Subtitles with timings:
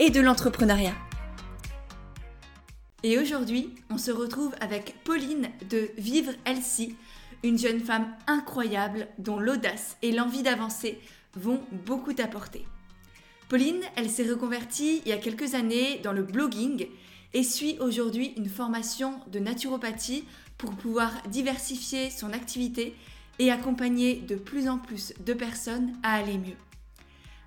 [0.00, 0.94] et de l'entrepreneuriat.
[3.02, 6.96] Et aujourd'hui, on se retrouve avec Pauline de Vivre Elsie,
[7.44, 10.98] une jeune femme incroyable dont l'audace et l'envie d'avancer
[11.34, 12.64] vont beaucoup t'apporter.
[13.50, 16.86] Pauline, elle s'est reconvertie il y a quelques années dans le blogging
[17.34, 20.24] et suit aujourd'hui une formation de naturopathie
[20.56, 22.94] pour pouvoir diversifier son activité
[23.38, 26.56] et accompagner de plus en plus de personnes à aller mieux.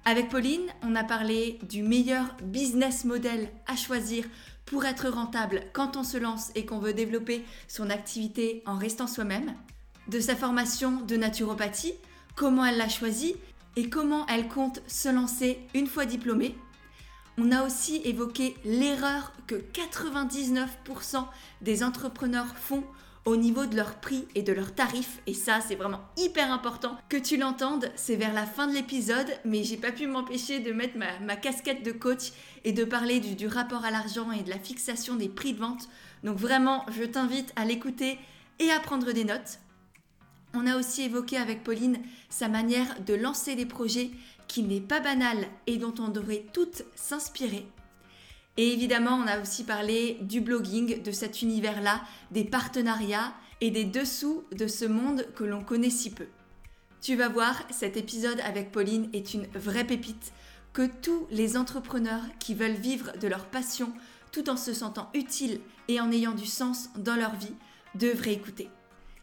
[0.06, 4.26] Avec Pauline, on a parlé du meilleur business model à choisir
[4.66, 9.08] pour être rentable quand on se lance et qu'on veut développer son activité en restant
[9.08, 9.54] soi-même,
[10.09, 11.94] de sa formation de naturopathie,
[12.36, 13.36] comment elle l'a choisie
[13.78, 16.58] et comment elle compte se lancer une fois diplômée.
[17.38, 21.26] On a aussi évoqué l'erreur que 99%
[21.62, 22.84] des entrepreneurs font
[23.26, 25.22] au niveau de leur prix et de leurs tarifs.
[25.28, 27.90] Et ça, c'est vraiment hyper important que tu l'entendes.
[27.96, 31.84] C'est vers la fin de l'épisode, mais j'ai pas pu m'empêcher de mettre ma, casquette
[31.84, 32.34] de coach
[32.66, 35.60] et de parler du, du rapport à l'argent et de la fixation des prix de
[35.60, 35.88] vente.
[36.24, 38.20] Donc vraiment, je t'invite à l'écouter
[38.60, 39.60] et à prendre des notes.
[40.54, 42.00] On a aussi évoqué avec Pauline
[42.30, 44.12] sa manière de lancer des projets
[44.48, 47.66] qui n'est pas banal et dont on devrait toutes s'inspirer.
[48.58, 52.02] Et évidemment, on a aussi parlé du blogging, de cet univers-là,
[52.32, 56.28] des partenariats et des dessous de ce monde que l'on connaît si peu.
[57.02, 60.34] Tu vas voir, cet épisode avec Pauline est une vraie pépite
[60.72, 63.91] que tous les entrepreneurs qui veulent vivre de leur passion
[64.31, 67.53] tout en se sentant utiles et en ayant du sens dans leur vie
[67.96, 68.70] devraient écouter.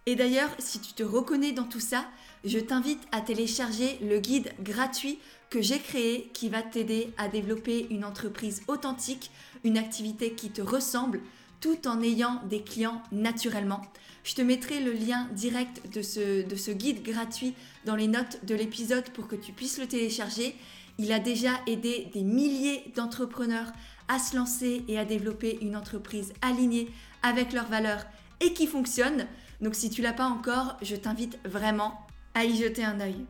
[0.06, 2.04] Et d'ailleurs, si tu te reconnais dans tout ça,
[2.44, 5.18] je t'invite à télécharger le guide gratuit
[5.50, 9.30] que j'ai créé qui va t'aider à développer une entreprise authentique,
[9.64, 11.20] une activité qui te ressemble,
[11.60, 13.82] tout en ayant des clients naturellement.
[14.22, 18.44] Je te mettrai le lien direct de ce, de ce guide gratuit dans les notes
[18.44, 20.54] de l'épisode pour que tu puisses le télécharger.
[20.98, 23.72] Il a déjà aidé des milliers d'entrepreneurs
[24.08, 26.88] à se lancer et à développer une entreprise alignée
[27.22, 28.04] avec leurs valeurs
[28.40, 29.26] et qui fonctionne.
[29.60, 33.26] Donc si tu l'as pas encore, je t'invite vraiment à y jeter un œil.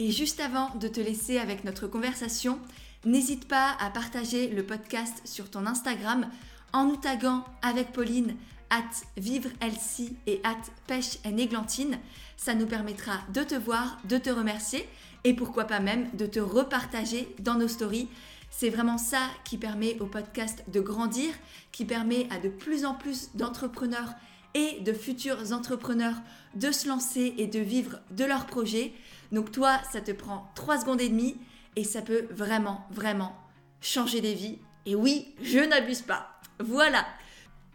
[0.00, 2.60] Et juste avant de te laisser avec notre conversation,
[3.04, 6.28] n'hésite pas à partager le podcast sur ton Instagram
[6.72, 8.36] en nous taguant avec Pauline
[8.70, 8.84] at
[9.16, 11.98] vivre Elsie et at pêche et églantine.
[12.36, 14.88] Ça nous permettra de te voir, de te remercier
[15.24, 18.08] et pourquoi pas même de te repartager dans nos stories.
[18.50, 21.34] C'est vraiment ça qui permet au podcast de grandir,
[21.72, 24.14] qui permet à de plus en plus d'entrepreneurs
[24.54, 26.16] et de futurs entrepreneurs
[26.54, 28.92] de se lancer et de vivre de leurs projets.
[29.32, 31.36] Donc toi, ça te prend 3 secondes et demie
[31.76, 33.36] et ça peut vraiment, vraiment
[33.80, 34.58] changer des vies.
[34.86, 36.40] Et oui, je n'abuse pas.
[36.58, 37.06] Voilà.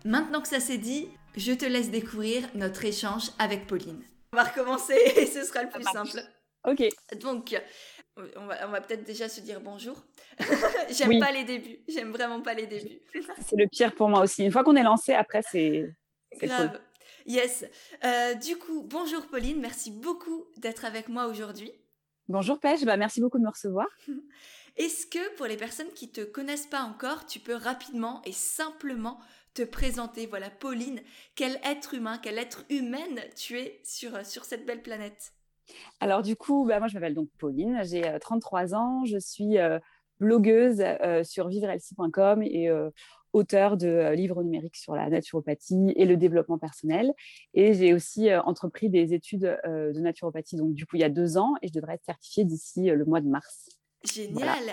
[0.06, 4.04] Maintenant que ça s'est dit, je te laisse découvrir notre échange avec Pauline.
[4.34, 6.22] On va recommencer et ce sera le plus simple.
[6.68, 6.84] Ok.
[7.22, 7.56] Donc,
[8.36, 9.96] on va, on va peut-être déjà se dire bonjour.
[10.90, 11.80] J'aime pas les débuts.
[11.88, 13.00] J'aime vraiment pas les débuts.
[13.42, 14.44] c'est le pire pour moi aussi.
[14.44, 15.94] Une fois qu'on est lancé, après, c'est
[16.42, 16.80] Grave.
[17.26, 17.66] Yes.
[18.04, 21.72] Euh, du coup, bonjour Pauline, merci beaucoup d'être avec moi aujourd'hui.
[22.28, 23.88] Bonjour Pêche, bah, merci beaucoup de me recevoir.
[24.76, 28.32] Est-ce que pour les personnes qui ne te connaissent pas encore, tu peux rapidement et
[28.32, 29.20] simplement
[29.54, 30.26] te présenter?
[30.26, 31.02] Voilà, Pauline,
[31.36, 35.34] quel être humain, quelle être humaine tu es sur, euh, sur cette belle planète?
[36.02, 39.58] Alors du coup, bah, moi je m'appelle donc Pauline, j'ai 33 euh, ans, je suis
[40.20, 40.84] blogueuse
[41.24, 42.70] sur vivrelsi.com et
[43.34, 47.12] auteur de euh, livres numériques sur la naturopathie et le développement personnel.
[47.54, 51.06] Et j'ai aussi euh, entrepris des études euh, de naturopathie, donc du coup, il y
[51.06, 53.70] a deux ans, et je devrais être certifiée d'ici le mois de mars.
[54.04, 54.64] Génial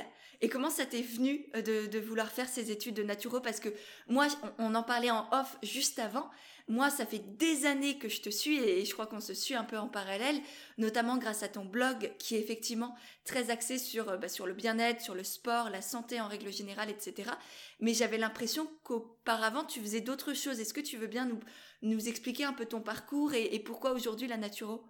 [0.43, 3.41] Et comment ça t'est venu de, vouloir faire ces études de naturo?
[3.41, 3.69] Parce que
[4.09, 4.27] moi,
[4.59, 6.31] on, en parlait en off juste avant,
[6.67, 9.55] moi, ça fait des années que je te suis et je crois qu'on se suit
[9.55, 10.41] un peu en parallèle,
[10.79, 12.95] notamment grâce à ton blog qui est effectivement
[13.25, 16.53] très axé sur, euh, bah, sur le bien-être, sur le sport, la santé en règle
[16.53, 17.33] générale, etc.
[17.81, 20.61] Mais j'avais l'impression qu'auparavant, tu faisais d'autres choses.
[20.61, 21.41] Est-ce que tu veux bien nous,
[21.83, 24.85] nous expliquer un peu ton parcours et, pourquoi aujourd'hui la naturo?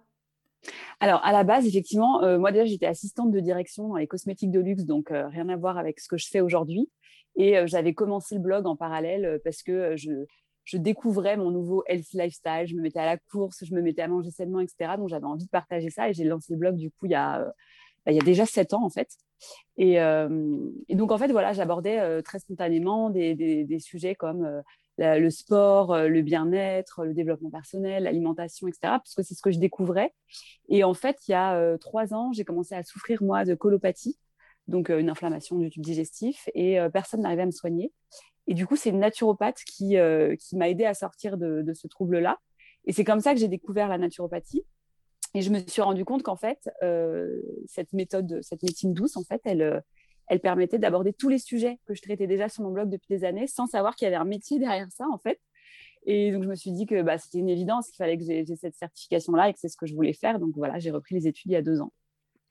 [0.99, 4.51] Alors, à la base, effectivement, euh, moi déjà, j'étais assistante de direction dans les cosmétiques
[4.51, 6.89] de luxe, donc euh, rien à voir avec ce que je fais aujourd'hui.
[7.37, 10.11] Et j'avais commencé le blog en parallèle parce que je,
[10.65, 14.01] je découvrais mon nouveau healthy lifestyle, je me mettais à la course, je me mettais
[14.01, 14.97] à manger sainement, etc.
[14.97, 17.15] Donc j'avais envie de partager ça et j'ai lancé le blog du coup il y
[17.15, 17.39] a,
[18.05, 19.07] bah, il y a déjà sept ans en fait.
[19.77, 19.95] Et,
[20.89, 24.61] donc en fait, voilà, j'abordais très spontanément des, des, sujets comme
[24.97, 28.79] le sport, le bien-être, le développement personnel, l'alimentation, etc.
[28.83, 30.13] Parce que c'est ce que je découvrais.
[30.69, 34.17] Et en fait, il y a trois ans, j'ai commencé à souffrir moi de colopathie
[34.67, 37.91] donc une inflammation du tube digestif, et personne n'arrivait à me soigner.
[38.47, 39.95] Et du coup, c'est une naturopathe qui,
[40.39, 42.39] qui m'a aidé à sortir de, de ce trouble-là.
[42.85, 44.63] Et c'est comme ça que j'ai découvert la naturopathie.
[45.33, 46.69] Et je me suis rendu compte qu'en fait,
[47.67, 49.83] cette méthode, cette médecine douce, en fait, elle,
[50.31, 53.25] elle permettait d'aborder tous les sujets que je traitais déjà sur mon blog depuis des
[53.25, 55.41] années, sans savoir qu'il y avait un métier derrière ça, en fait.
[56.05, 58.45] Et donc, je me suis dit que bah, c'était une évidence qu'il fallait que j'ai
[58.55, 60.39] cette certification-là et que c'est ce que je voulais faire.
[60.39, 61.91] Donc, voilà, j'ai repris les études il y a deux ans.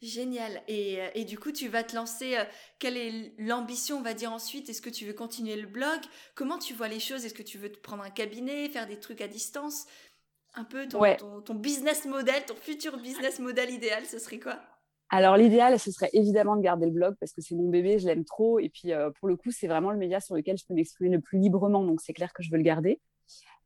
[0.02, 0.62] Génial.
[0.68, 2.36] Et, euh, et, du coup, tu vas te lancer.
[2.36, 2.44] Euh,
[2.78, 4.68] quelle est l'ambition, on va dire ensuite?
[4.68, 6.00] Est-ce que tu veux continuer le blog?
[6.34, 7.24] Comment tu vois les choses?
[7.24, 9.86] Est-ce que tu veux te prendre un cabinet, faire des trucs à distance?
[10.52, 14.60] Un peu ton, ton, business model, ton futur business model idéal, ce serait quoi?
[15.10, 18.06] Alors l'idéal, ce serait évidemment de garder le blog parce que c'est mon bébé, je
[18.06, 18.60] l'aime trop.
[18.60, 21.10] Et puis euh, pour le coup, c'est vraiment le média sur lequel je peux m'exprimer
[21.10, 21.84] le plus librement.
[21.84, 23.00] Donc c'est clair que je veux le garder.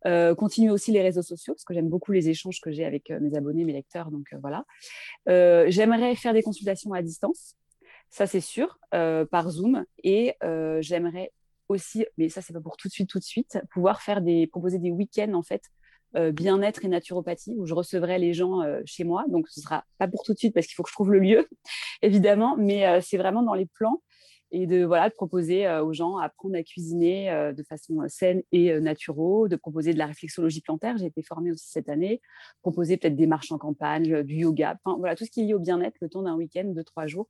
[0.07, 3.11] Euh, continuer aussi les réseaux sociaux parce que j'aime beaucoup les échanges que j'ai avec
[3.11, 4.11] euh, mes abonnés, mes lecteurs.
[4.11, 4.65] Donc voilà.
[5.27, 7.57] j'aimerais faire des consultations à distance,
[8.09, 9.85] ça c'est sûr, par Zoom.
[10.03, 10.35] Et
[10.81, 11.31] j'aimerais
[11.69, 14.47] aussi, mais ça c'est pas pour tout de suite, tout de suite, pouvoir faire des,
[14.47, 15.63] proposer des week-ends en fait
[16.33, 19.25] bien-être et naturopathie où je recevrai les gens chez moi.
[19.29, 21.19] Donc ce sera pas pour tout de suite parce qu'il faut que je trouve le
[21.19, 21.49] lieu,
[22.03, 24.03] évidemment, mais c'est vraiment dans les plans
[24.51, 29.49] et de, voilà, proposer aux gens à apprendre à cuisiner de façon saine et naturelle,
[29.49, 30.97] de proposer de la réflexologie plantaire.
[30.97, 32.21] J'ai été formée aussi cette année,
[32.63, 35.55] proposer peut-être des marches en campagne, du yoga, enfin, voilà, tout ce qui est lié
[35.55, 37.29] au bien-être le temps d'un week-end de trois jours.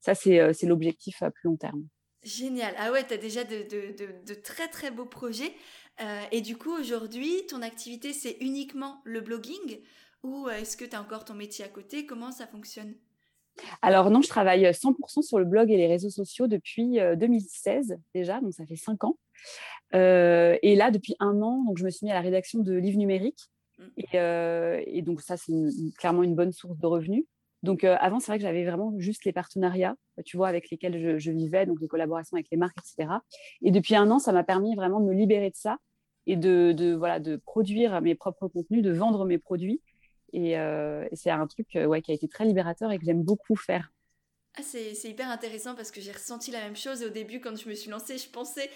[0.00, 1.84] Ça, c'est l'objectif à plus long terme.
[2.22, 2.74] Génial.
[2.78, 5.52] Ah ouais, tu as déjà de, très très beaux projets.
[6.30, 9.80] Et du coup, aujourd'hui, ton activité, c'est uniquement le blogging
[10.22, 12.04] ou est-ce que tu as encore ton métier à côté?
[12.04, 12.94] Comment ça fonctionne?
[13.80, 18.40] Alors non, je travaille 100% sur le blog et les réseaux sociaux depuis 2016 déjà,
[18.40, 19.16] donc ça fait cinq ans.
[19.92, 22.98] et là, depuis un an, donc je me suis mis à la rédaction de livres
[22.98, 23.48] numériques.
[23.78, 23.84] Mmh.
[24.12, 25.52] Et, donc ça, c'est
[25.98, 27.24] clairement une bonne source de revenus.
[27.62, 31.30] Donc avant, c'est vrai que j'avais vraiment juste les partenariats, tu vois, avec lesquels je,
[31.30, 33.14] vivais, donc les collaborations avec les marques, etc.
[33.62, 35.78] Et depuis un an, ça m'a permis vraiment de me libérer de ça
[36.26, 39.80] et de, voilà, de produire mes propres contenus, de vendre mes produits
[40.34, 43.22] euh, et, c'est un truc euh, ouais, qui a été très libérateur et que j'aime
[43.22, 43.92] beaucoup faire.
[44.58, 47.02] Ah, c'est, hyper intéressant parce que j'ai ressenti la même chose.
[47.02, 48.70] au début, quand je me suis lancée, je pensais.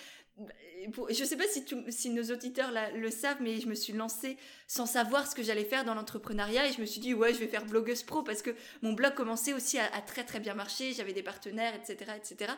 [0.86, 4.38] Je ne sais pas si, si nos auditeurs le savent, mais je me suis lancée
[4.66, 7.38] sans savoir ce que j'allais faire dans l'entrepreneuriat et je me suis dit, ouais, je
[7.38, 8.50] vais faire blogueuse pro parce que
[8.80, 10.94] mon blog commençait aussi à, à très très bien marcher.
[10.94, 12.52] J'avais des partenaires, etc., etc.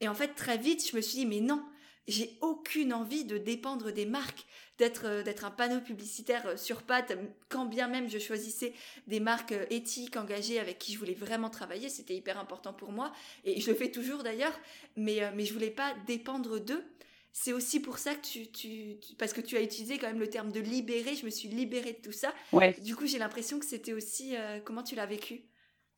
[0.00, 1.64] Et en fait, très vite, je me suis dit, mais non,
[2.08, 4.46] j'ai aucune envie de dépendre des marques,
[4.78, 7.16] d'être euh, d'être un panneau publicitaire euh, sur pattes,
[7.48, 8.74] quand bien même je choisissais
[9.06, 12.92] des marques euh, éthiques, engagées, avec qui je voulais vraiment travailler, c'était hyper important pour
[12.92, 13.12] moi,
[13.44, 14.58] et je le fais toujours d'ailleurs,
[14.96, 16.84] mais, mais je voulais pas dépendre d'eux.
[17.32, 20.30] C'est aussi pour ça que tu, tu, parce que tu as utilisé quand même le
[20.30, 22.32] terme de libérer, je me suis libérée de tout ça.
[22.52, 22.74] Ouais.
[22.80, 25.42] Du coup, j'ai l'impression que c'était aussi, comment tu l'as vécu?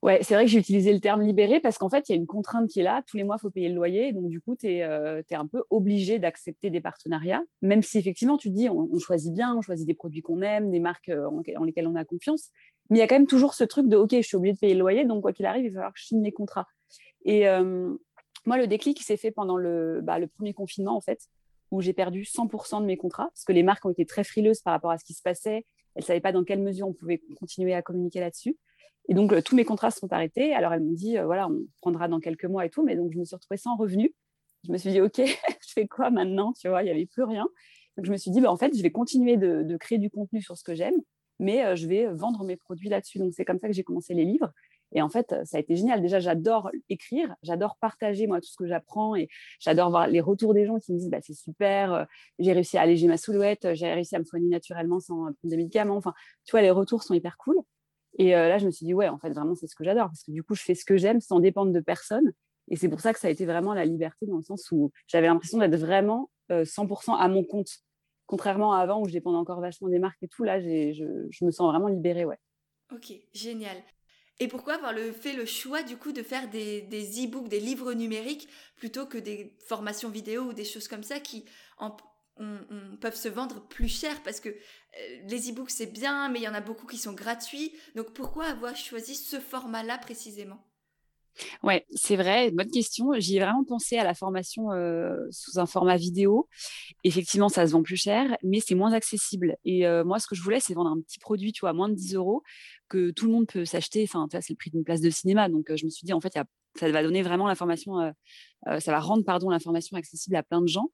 [0.00, 2.18] Ouais, c'est vrai que j'ai utilisé le terme libéré parce qu'en fait, il y a
[2.18, 3.02] une contrainte qui est là.
[3.06, 4.12] Tous les mois, il faut payer le loyer.
[4.12, 8.36] Donc, du coup, tu es, euh, un peu obligé d'accepter des partenariats, même si effectivement,
[8.36, 11.26] tu te dis, on, choisit bien, on choisit des produits qu'on aime, des marques euh,
[11.26, 12.50] en, lesquelles on a confiance.
[12.90, 14.58] Mais il y a quand même toujours ce truc de, OK, je suis obligé de
[14.58, 15.04] payer le loyer.
[15.04, 16.66] Donc, quoi qu'il arrive, il va falloir que je signe les contrats.
[17.24, 17.46] Et
[18.46, 21.20] moi, le déclic s'est fait pendant le, bah, le premier confinement, en fait,
[21.70, 24.60] où j'ai perdu 100% de mes contrats parce que les marques ont été très frileuses
[24.62, 25.66] par rapport à ce qui se passait.
[25.94, 28.56] Elles ne savaient pas dans quelle mesure on pouvait continuer à communiquer là-dessus.
[29.08, 30.54] Et donc, euh, tous mes contrats sont arrêtés.
[30.54, 32.84] Alors, elles m'ont dit, euh, voilà, on prendra dans quelques mois et tout.
[32.84, 34.14] Mais donc, je me suis retrouvée sans revenu.
[34.66, 35.16] Je me suis dit, OK,
[35.66, 37.48] je fais quoi maintenant Tu vois, il n'y avait plus rien.
[37.96, 40.42] Donc, je me suis dit, bah, en fait, je vais continuer de, créer du contenu
[40.42, 40.94] sur ce que j'aime,
[41.38, 43.18] mais euh, je vais vendre mes produits là-dessus.
[43.18, 44.52] Donc, c'est comme ça que j'ai commencé les livres.
[44.92, 46.00] Et en fait, ça a été génial.
[46.00, 49.28] Déjà, j'adore écrire, j'adore partager moi tout ce que j'apprends et
[49.60, 52.06] j'adore voir les retours des gens qui me disent bah, c'est super,
[52.38, 55.58] j'ai réussi à alléger ma silhouette, j'ai réussi à me soigner naturellement sans prendre des
[55.58, 55.96] médicaments.
[55.96, 56.14] Enfin,
[56.46, 57.56] tu vois, les retours sont hyper cool.
[58.16, 60.06] Et euh, là, je me suis dit, ouais, en fait, vraiment, c'est ce que j'adore,
[60.06, 62.32] parce que du coup, je fais ce que j'aime sans dépendre de personne.
[62.70, 64.92] Et c'est pour ça que ça a été vraiment la liberté, dans le sens où
[65.06, 67.70] j'avais l'impression d'être vraiment 100% euh, à mon compte.
[68.26, 70.92] Contrairement à avant, où je dépendais encore vachement des marques et tout, là, je,
[71.30, 72.38] je, me sens vraiment libérée, ouais.
[72.92, 73.76] Ok, génial.
[74.40, 77.58] Et pourquoi avoir le, fait le choix du coup de faire des, des e-books, des
[77.58, 81.44] livres numériques, plutôt que des formations vidéo ou des choses comme ça qui,
[83.00, 84.22] peuvent se vendre plus cher?
[84.22, 84.50] Parce que
[85.28, 87.72] les e-books c'est bien, mais il y en a beaucoup qui sont gratuits.
[87.94, 90.58] Donc pourquoi avoir choisi ce format-là précisément?
[91.62, 93.12] Ouais, c'est vrai, bonne question.
[93.18, 96.48] J'y ai vraiment pensé à la formation euh, sous un format vidéo.
[97.04, 99.56] Effectivement, ça se vend plus cher, mais c'est moins accessible.
[99.64, 101.72] Et euh, moi, ce que je voulais, c'est vendre un petit produit, tu vois, à
[101.72, 102.42] moins de 10 euros,
[102.88, 104.04] que tout le monde peut s'acheter.
[104.04, 105.48] Enfin, c'est le prix d'une place de cinéma.
[105.48, 108.12] Donc, euh, je me suis dit, en fait, ça va donner vraiment l'information,
[108.66, 110.90] ça va rendre, pardon, l'information accessible à plein de gens.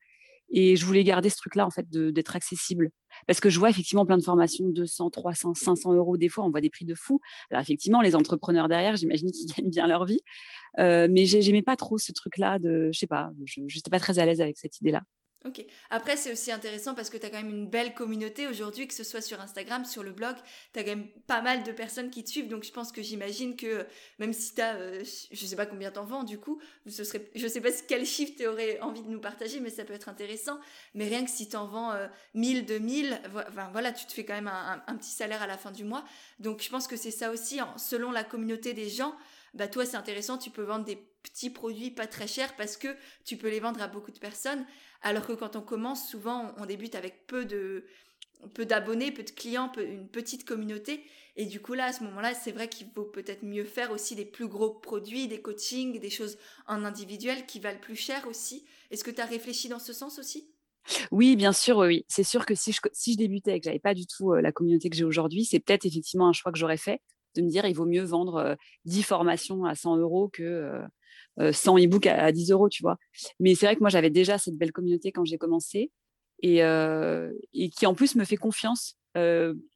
[0.50, 2.90] Et je voulais garder ce truc-là, en fait, d'être accessible.
[3.26, 6.50] Parce que je vois effectivement plein de formations, 200, 300, 500 euros des fois, on
[6.50, 7.20] voit des prix de fou.
[7.50, 10.20] Alors effectivement, les entrepreneurs derrière, j'imagine qu'ils gagnent bien leur vie.
[10.78, 14.18] Euh, mais j'aimais pas trop ce truc-là de, je sais pas, je n'étais pas très
[14.18, 15.02] à l'aise avec cette idée-là.
[15.46, 15.62] Ok.
[15.90, 18.94] Après, c'est aussi intéressant parce que tu as quand même une belle communauté aujourd'hui, que
[18.94, 20.36] ce soit sur Instagram, sur le blog,
[20.72, 22.48] tu as quand même pas mal de personnes qui te suivent.
[22.48, 23.86] Donc, je pense que j'imagine que
[24.18, 27.30] même si tu as, euh, je sais pas combien t'en vends du coup, ce serait,
[27.34, 30.08] je sais pas quel chiffre tu aurais envie de nous partager, mais ça peut être
[30.08, 30.58] intéressant.
[30.94, 31.92] Mais rien que si tu en vends
[32.32, 35.72] 1000, 2000, enfin, voilà, tu te fais quand même un, petit salaire à la fin
[35.72, 36.06] du mois.
[36.38, 39.14] Donc, je pense que c'est ça aussi, selon la communauté des gens
[39.54, 42.88] bah toi c'est intéressant, tu peux vendre des petits produits pas très chers parce que
[43.24, 44.64] tu peux les vendre à beaucoup de personnes.
[45.02, 47.84] Alors que quand on commence, souvent on, débute avec peu de
[48.54, 51.02] peu d'abonnés, peu de clients, une petite communauté.
[51.36, 54.14] Et du coup, là, à ce moment-là, c'est vrai qu'il vaut peut-être mieux faire aussi
[54.14, 58.66] des plus gros produits, des coachings, des choses en individuel qui valent plus cher aussi.
[58.90, 60.52] Est-ce que tu as réfléchi dans ce sens aussi?
[61.10, 62.04] Oui, bien sûr, oui.
[62.08, 64.42] C'est sûr que si je, si je débutais et que j'avais pas du tout euh,
[64.42, 67.00] la communauté que j'ai aujourd'hui, c'est peut-être effectivement un choix que j'aurais fait
[67.34, 70.80] de me dire il vaut mieux vendre 10 formations à 100 euros que
[71.38, 72.98] 100 e-books à, 10 euros, tu vois.
[73.40, 75.90] Mais c'est vrai que moi, j'avais déjà cette belle communauté quand j'ai commencé
[76.42, 76.60] et,
[77.76, 78.96] qui en plus me fait confiance.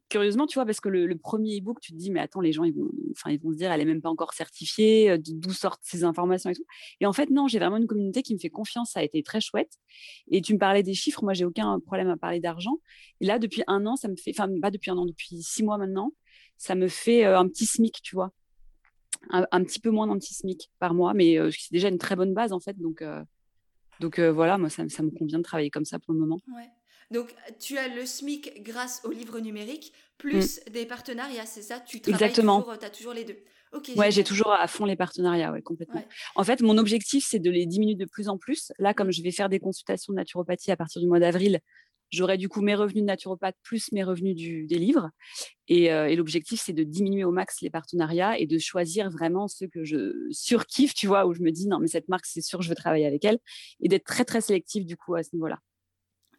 [0.08, 2.64] curieusement, tu vois, parce que le, premier e-book, tu te dis, mais attends, les gens,
[2.64, 5.82] ils vont, enfin, ils vont se dire, elle est même pas encore certifiée, d'où sortent
[5.82, 6.64] ces informations et tout.
[7.00, 8.92] Et en fait, non, j'ai vraiment une communauté qui me fait confiance.
[8.92, 9.72] Ça a été très chouette.
[10.30, 11.24] Et tu me parlais des chiffres.
[11.24, 12.78] Moi, j'ai aucun problème à parler d'argent.
[13.20, 15.62] Et là, depuis un an, ça me fait, enfin, pas depuis un an, depuis six
[15.62, 16.12] mois maintenant,
[16.58, 18.32] ça me fait euh, un petit SMIC, tu vois.
[19.30, 22.16] Un, petit peu moins d'un petit SMIC par mois, mais euh, c'est déjà une très
[22.16, 22.78] bonne base en fait.
[22.78, 23.22] Donc, euh,
[24.00, 26.40] donc voilà, moi, ça, me convient de travailler comme ça pour le moment.
[27.10, 30.72] Donc, tu as le SMIC grâce au livre numérique, plus mm.
[30.72, 31.80] des partenariats, c'est ça?
[31.80, 32.60] Tu travailles Exactement.
[32.60, 33.38] toujours, tu as toujours les deux.
[33.72, 36.02] Okay, ouais, j'ai toujours à fond les partenariats, ouais, complètement.
[36.36, 38.72] En fait, mon objectif, c'est de les diminuer de plus en plus.
[38.78, 39.12] Là, comme mm.
[39.12, 41.60] je vais faire des consultations de naturopathie à partir du mois d'avril,
[42.10, 44.34] J'aurai du coup mes revenus de naturopathe plus mes revenus
[44.66, 45.10] des livres.
[45.70, 49.68] Euh, et, l'objectif, c'est de diminuer au max les partenariats et de choisir vraiment ceux
[49.68, 52.62] que je surkiffe, tu vois, où je me dis non, mais cette marque, c'est sûr,
[52.62, 53.38] je veux travailler avec elle.
[53.80, 55.58] Et d'être très, très sélectif du coup à ce niveau-là.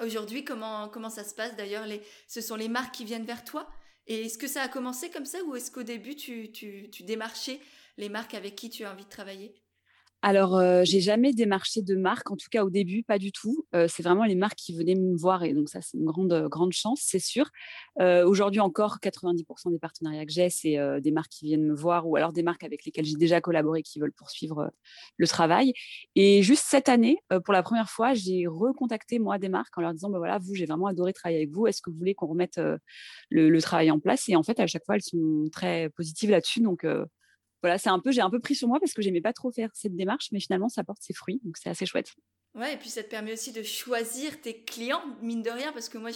[0.03, 2.01] Aujourd'hui, comment, comment ça se passe d'ailleurs les...
[2.27, 3.69] Ce sont les marques qui viennent vers toi?
[4.07, 7.03] Et est-ce que ça a commencé comme ça ou est-ce qu'au début, tu, tu, tu
[7.03, 7.59] démarchais
[7.97, 9.53] les marques avec qui tu as envie de travailler?
[10.21, 13.65] Alors, euh, j'ai jamais démarché de marque, en tout cas au début, pas du tout.
[13.73, 16.33] Euh, c'est vraiment les marques qui venaient me voir et donc ça, c'est une grande,
[16.33, 17.49] euh, grande chance, c'est sûr.
[17.99, 22.15] Aujourd'hui encore, 90% des partenariats que j'ai, c'est des marques qui viennent me voir ou
[22.15, 24.71] alors des marques avec lesquelles j'ai déjà collaboré qui veulent poursuivre
[25.17, 25.73] le travail.
[26.15, 29.93] Et juste cette année, pour la première fois, j'ai recontacté moi des marques en leur
[29.93, 31.67] disant, bah voilà, vous, j'ai vraiment adoré travailler avec vous.
[31.67, 32.57] Est-ce que vous voulez qu'on remette
[33.29, 34.29] le, le, travail en place?
[34.29, 36.61] Et en fait, à chaque fois, elles sont très positives là-dessus.
[36.61, 36.85] Donc,
[37.61, 39.51] voilà, c'est un peu, j'ai un peu pris sur moi parce que j'aimais pas trop
[39.51, 42.15] faire cette démarche, mais finalement, ça porte ses fruits, donc c'est assez chouette.
[42.67, 45.97] Et puis ça te permet aussi de choisir tes clients, mine de rien, parce que
[45.97, 46.11] moi,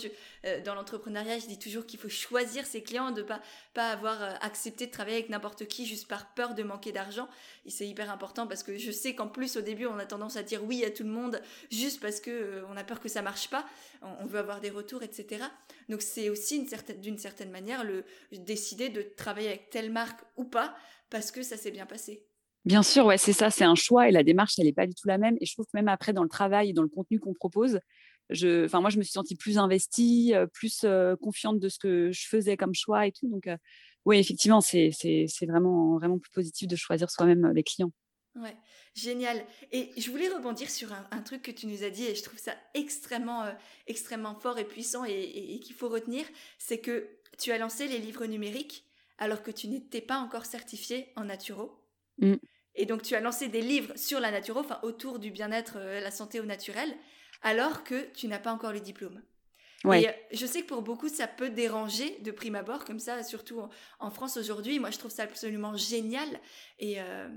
[0.45, 3.41] euh, dans l'entrepreneuriat, je dis toujours qu'il faut choisir ses clients, de pas
[3.73, 7.27] pas avoir euh, accepté de travailler avec n'importe qui juste par peur de manquer d'argent.
[7.65, 10.35] Et c'est hyper important parce que je sais qu'en plus, au début, on a tendance
[10.35, 13.09] à dire oui à tout le monde juste parce que euh, on a peur que
[13.09, 13.65] ça marche pas,
[14.01, 15.45] on, veut avoir des retours, etc.
[15.89, 16.65] Donc c'est aussi
[16.97, 20.75] d'une certaine manière le décider de travailler avec telle marque ou pas
[21.09, 22.25] parce que ça s'est bien passé.
[22.65, 24.95] Bien sûr, ouais, c'est ça, c'est un choix et la démarche, elle n'est pas du
[24.95, 25.35] tout la même.
[25.41, 27.79] Et je trouve que même après, dans le travail et dans le contenu qu'on propose,
[28.29, 32.11] je, enfin, moi, je me suis sentie plus investie, plus euh, confiante de ce que
[32.13, 33.27] je faisais comme choix et tout.
[33.27, 33.57] Donc, euh,
[34.05, 34.91] oui, effectivement, c'est
[35.41, 37.91] vraiment, vraiment plus positif de choisir soi-même les clients.
[38.35, 38.55] Ouais,
[38.95, 39.45] génial.
[39.71, 42.39] Et je voulais rebondir sur un, truc que tu nous as dit et je trouve
[42.39, 43.43] ça extrêmement,
[43.87, 46.25] extrêmement fort et puissant et qu'il faut retenir,
[46.57, 48.85] c'est que tu as lancé les livres numériques
[49.19, 51.83] alors que tu n'étais pas encore certifié en naturo.
[52.19, 52.35] Mm.
[52.75, 55.99] Et donc tu as lancé des livres sur la naturo, enfin autour du bien-être, euh,
[55.99, 56.95] la santé au naturel,
[57.41, 59.21] alors que tu n'as pas encore le diplôme.
[59.91, 63.21] Et euh, je sais que pour beaucoup, ça peut déranger de prime abord, comme ça,
[63.21, 63.61] surtout
[63.99, 64.79] en, France aujourd'hui.
[64.79, 66.39] Moi, je trouve ça absolument génial.
[66.81, 67.27] Euh,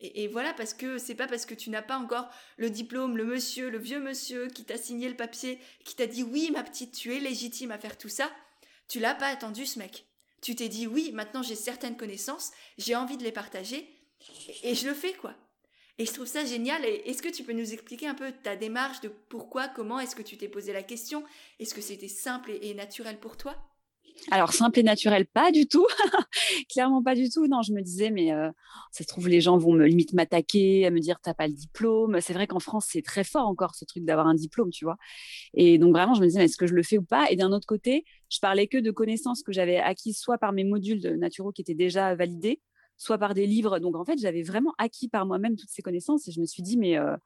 [0.00, 3.18] et, et, voilà, parce que c'est pas parce que tu n'as pas encore le diplôme,
[3.18, 6.62] le monsieur, le vieux monsieur qui t'a signé le papier, qui t'a dit oui, ma
[6.62, 8.30] petite, tu es légitime à faire tout ça.
[8.88, 10.06] Tu l'as pas attendu, ce mec.
[10.40, 13.86] Tu t'es dit oui, maintenant j'ai certaines connaissances, j'ai envie de les partager
[14.62, 15.34] et je le fais quoi.
[16.00, 16.82] Et je trouve ça génial.
[16.84, 20.22] Est-ce que tu peux nous expliquer un peu ta démarche de pourquoi, comment est-ce que
[20.22, 21.22] tu t'es posé la question?
[21.58, 23.54] Est-ce que c'était simple et, naturel pour toi?
[24.30, 25.86] Alors, simple et naturel, pas du tout.
[26.70, 27.46] Clairement pas du tout.
[27.48, 28.50] Non, je me disais, mais euh,
[28.92, 31.52] ça se trouve, les gens vont me limite m'attaquer, à me dire, t'as pas le
[31.52, 32.18] diplôme.
[32.22, 34.96] C'est vrai qu'en France, c'est très fort encore ce truc d'avoir un diplôme, tu vois.
[35.52, 37.30] Et donc, vraiment, je me disais, est-ce que je le fais ou pas?
[37.30, 40.64] Et d'un autre côté, je parlais que de connaissances que j'avais acquises soit par mes
[40.64, 42.62] modules de naturaux qui étaient déjà validés,
[43.00, 43.78] soit par des livres.
[43.78, 46.28] Donc, en fait, j'avais vraiment acquis par moi-même toutes ces connaissances.
[46.28, 47.16] Et je me suis dit, mais euh,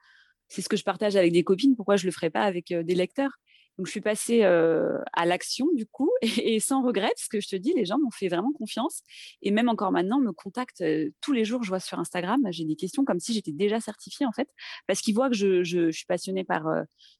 [0.48, 2.84] c'est ce que je partage avec des copines, pourquoi je le ferais pas avec euh,
[2.84, 3.32] des lecteurs?
[3.76, 7.56] Donc, je suis passée à l'action, du coup, et, sans regret, parce que je te
[7.56, 9.00] dis, les gens m'ont fait vraiment confiance.
[9.42, 10.84] Et même encore maintenant, me contactent
[11.20, 11.64] tous les jours.
[11.64, 14.48] Je vois sur Instagram, j'ai des questions comme si j'étais déjà certifiée, en fait,
[14.86, 16.66] parce qu'ils voient que je, suis passionnée par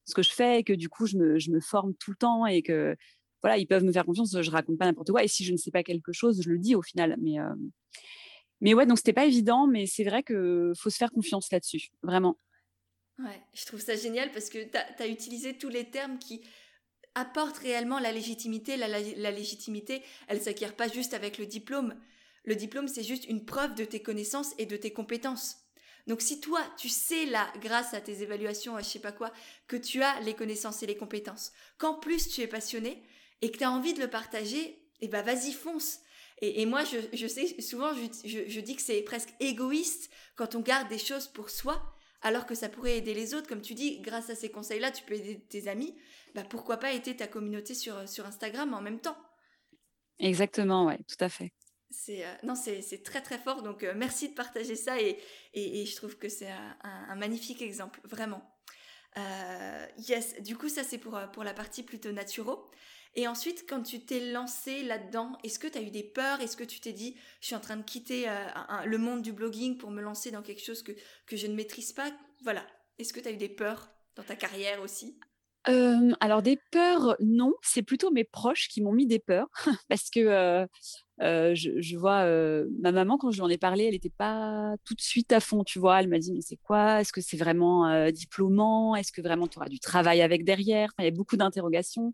[0.05, 2.63] ce que je fais et que, du coup, je me, forme tout le temps et
[2.63, 2.95] que,
[3.43, 4.41] voilà, ils peuvent me faire confiance.
[4.41, 5.25] Je raconte pas n'importe quoi.
[5.25, 7.17] Et si je ne sais pas quelque chose, je le dis au final.
[7.21, 7.41] Mais,
[8.65, 11.91] mais ouais, donc c'était pas évident, mais c'est vrai qu'il faut se faire confiance là-dessus,
[12.03, 12.39] vraiment.
[13.19, 16.41] Ouais, je trouve ça génial parce que tu as, utilisé tous les termes qui
[17.15, 18.79] apportent réellement la légitimité.
[18.79, 21.95] La, légitimité, elle s'acquiert pas juste avec le diplôme.
[22.45, 25.59] Le diplôme, c'est juste une preuve de tes connaissances et de tes compétences.
[26.07, 29.31] Donc si toi, tu sais là, grâce à tes évaluations, je sais pas quoi,
[29.69, 33.03] que tu as les connaissances et les compétences, qu'en plus tu es passionné
[33.43, 36.01] et que tu as envie de le partager, eh ben vas-y, fonce.
[36.39, 40.99] Et, moi, je, sais, souvent, je dis que c'est presque égoïste quand on garde des
[40.99, 43.49] choses pour soi alors que ça pourrait aider les autres.
[43.49, 45.95] Comme tu dis, grâce à ces conseils-là, tu peux aider tes amis.
[46.35, 49.17] Bah, pourquoi pas aider ta communauté sur, sur Instagram en même temps?
[50.19, 51.53] Exactement, ouais, tout à fait.
[51.91, 53.63] C'est euh, non, c'est très très fort.
[53.63, 55.19] Donc euh, merci de partager ça et,
[55.53, 56.51] et, je trouve que c'est
[56.83, 58.43] un, magnifique exemple, vraiment.
[59.17, 62.69] Euh, yes, du coup ça c'est pour, pour la partie plutôt naturaux.
[63.17, 66.41] Et ensuite, quand tu t'es lancé là-dedans, est-ce que tu as eu des peurs?
[66.41, 68.35] Est-ce que tu t'es dit, je suis en train de quitter euh,
[68.85, 70.93] le monde du blogging pour me lancer dans quelque chose que,
[71.31, 72.11] je ne maîtrise pas?
[72.43, 72.67] Voilà.
[72.99, 75.19] Est-ce que tu as eu des peurs dans ta carrière aussi?
[75.69, 79.49] Euh, alors des peurs, non, c'est plutôt mes proches qui m'ont mis des peurs.
[79.89, 80.67] Parce que euh,
[81.21, 84.75] euh, je, vois euh, ma maman quand je lui en ai parlé, elle n'était pas
[84.85, 86.01] tout de suite à fond, tu vois.
[86.01, 87.01] Elle m'a dit mais c'est quoi?
[87.01, 88.97] Est-ce que c'est vraiment euh, diplômant?
[88.97, 90.91] Est-ce que vraiment tu auras du travail avec derrière?
[90.99, 92.13] Il y a beaucoup d'interrogations.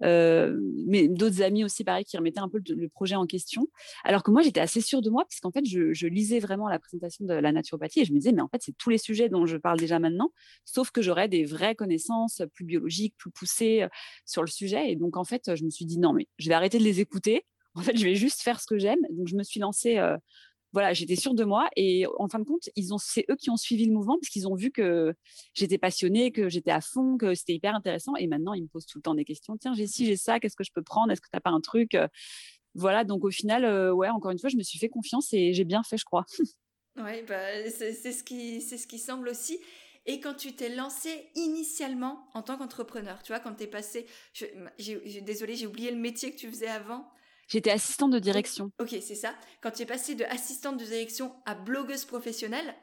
[0.00, 3.68] mais d'autres amis aussi, pareil, qui remettaient un peu le, projet en question.
[4.04, 6.78] Alors que moi, j'étais assez sûre de moi, puisqu'en fait, je, je, lisais vraiment la
[6.78, 9.28] présentation de la naturopathie et je me disais mais en fait, c'est tous les sujets
[9.28, 10.30] dont je parle déjà maintenant,
[10.64, 13.86] sauf que j'aurais des vraies connaissances plus biologiques, plus poussées
[14.24, 14.90] sur le sujet.
[14.90, 17.00] Et donc en fait, je me suis dit non mais je vais arrêter de les
[17.00, 17.44] écouter
[17.80, 19.00] en fait, je vais juste faire ce que j'aime.
[19.10, 19.98] Donc, je me suis lancée.
[19.98, 20.16] Euh,
[20.72, 21.68] voilà, j'étais sûre de moi.
[21.76, 24.28] Et en fin de compte, ils ont, c'est eux qui ont suivi le mouvement parce
[24.28, 25.12] qu'ils ont vu que
[25.54, 28.14] j'étais passionnée, que j'étais à fond, que c'était hyper intéressant.
[28.16, 29.56] Et maintenant, ils me posent tout le temps des questions.
[29.56, 30.38] Tiens, j'ai ci, j'ai ça.
[30.38, 31.10] Qu'est-ce que je peux prendre?
[31.10, 31.96] Est-ce que tu n'as pas un truc?
[32.74, 33.04] Voilà.
[33.04, 35.64] Donc, au final, euh, ouais, encore une fois, je me suis fait confiance et j'ai
[35.64, 36.24] bien fait, je crois.
[36.96, 39.60] Oui, bah, c'est, ce qui, c'est ce qui semble aussi.
[40.06, 44.06] Et quand tu t'es lancé initialement en tant qu'entrepreneur, tu vois, quand tu es passé,
[44.32, 44.44] je,
[44.76, 47.08] j'ai, désolé, j'ai oublié le métier que tu faisais avant.
[47.50, 48.70] J'étais assistante de direction.
[48.78, 49.34] Ok, c'est ça.
[49.60, 52.74] Quand tu es passée de assistante de direction à blogueuse professionnelle,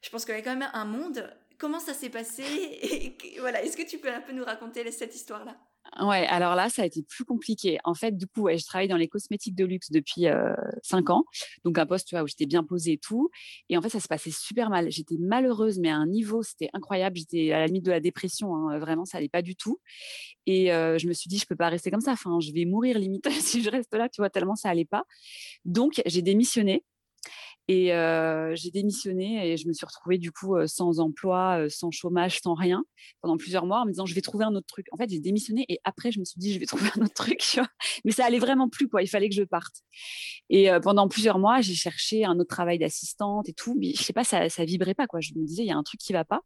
[0.00, 1.28] je pense qu'il y a quand même un monde.
[1.58, 2.42] Comment ça s'est passé?
[2.44, 5.56] Et, voilà, est-ce que tu peux un peu nous raconter cette histoire-là?
[6.00, 7.78] Ouais, alors là, ça a été plus compliqué.
[7.84, 11.24] En fait, du coup, je travaille dans les cosmétiques de luxe depuis euh, cinq ans.
[11.64, 13.30] Donc, un poste tu vois, où j'étais bien posée et tout.
[13.68, 14.90] Et en fait, ça se passait super mal.
[14.90, 17.18] J'étais malheureuse, mais à un niveau, c'était incroyable.
[17.18, 18.54] J'étais à la limite de la dépression.
[18.54, 18.78] Hein.
[18.78, 19.80] Vraiment, ça allait pas du tout.
[20.46, 22.12] Et euh, je me suis dit, je peux pas rester comme ça.
[22.12, 25.04] Enfin, je vais mourir limite si je reste là, tu vois, tellement ça allait pas.
[25.64, 26.84] Donc, j'ai démissionné.
[27.72, 27.86] Et
[28.54, 32.84] j'ai démissionné et je me suis retrouvée du coup sans emploi, sans chômage, sans rien
[33.22, 34.86] pendant plusieurs mois en me disant je vais trouver un autre truc.
[34.92, 37.14] En fait, j'ai démissionné et après je me suis dit je vais trouver un autre
[37.14, 37.40] truc.
[38.04, 39.02] Mais ça allait vraiment plus quoi.
[39.02, 39.76] Il fallait que je parte.
[40.50, 43.74] Et pendant plusieurs mois, j'ai cherché un autre travail d'assistante et tout.
[43.78, 45.20] Mais je sais pas, ça, ça vibrait pas quoi.
[45.20, 46.42] Je me disais il y a un truc qui va pas.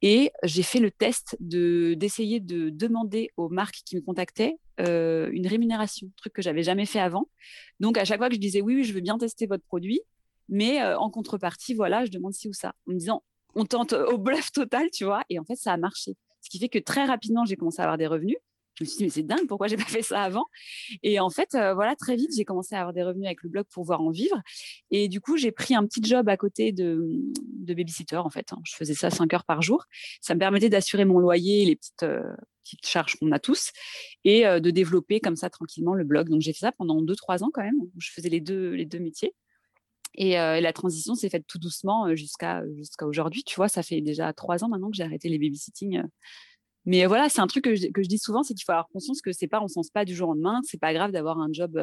[0.00, 5.46] Et j'ai fait le test de d'essayer de demander aux marques qui me contactaient une
[5.46, 7.28] rémunération, truc que j'avais jamais fait avant.
[7.80, 10.00] Donc à chaque fois que je disais oui, oui, je veux bien tester votre produit,
[10.48, 12.74] mais euh, en contrepartie, voilà, je demande ci ou ça.
[12.86, 13.22] En me disant,
[13.54, 15.22] on tente au bluff total, tu vois.
[15.28, 16.16] Et en fait, ça a marché.
[16.40, 18.36] Ce qui fait que très rapidement, j'ai commencé à avoir des revenus.
[18.78, 20.46] Je me suis dit, mais c'est dingue, pourquoi j'ai pas fait ça avant?
[21.02, 23.48] Et en fait, euh, voilà, très vite, j'ai commencé à avoir des revenus avec le
[23.48, 24.40] blog pour pouvoir en vivre.
[24.92, 27.20] Et du coup, j'ai pris un petit job à côté de,
[27.74, 28.52] babysitter, en fait.
[28.52, 28.60] Hein.
[28.64, 29.84] Je faisais ça 5 heures par jour.
[30.20, 32.22] Ça me permettait d'assurer mon loyer, les petites, euh,
[32.62, 33.72] petites charges qu'on a tous,
[34.24, 36.28] et de développer comme ça tranquillement le blog.
[36.28, 37.80] Donc, j'ai fait ça pendant 2-3 ans quand même.
[37.80, 39.34] Où je faisais les deux, les deux métiers.
[40.20, 43.44] Euh, et, la transition s'est faite tout doucement euh, jusqu'à jusqu'à aujourd'hui.
[43.44, 45.98] Tu vois, ça fait déjà trois ans maintenant que j'ai arrêté les babysitting.
[45.98, 46.06] Euh.
[46.84, 48.88] Mais voilà, c'est un truc que je, que je dis souvent, c'est qu'il faut avoir
[48.88, 51.38] conscience que c'est pas, on sens pas du jour au lendemain, c'est pas grave d'avoir
[51.38, 51.78] un job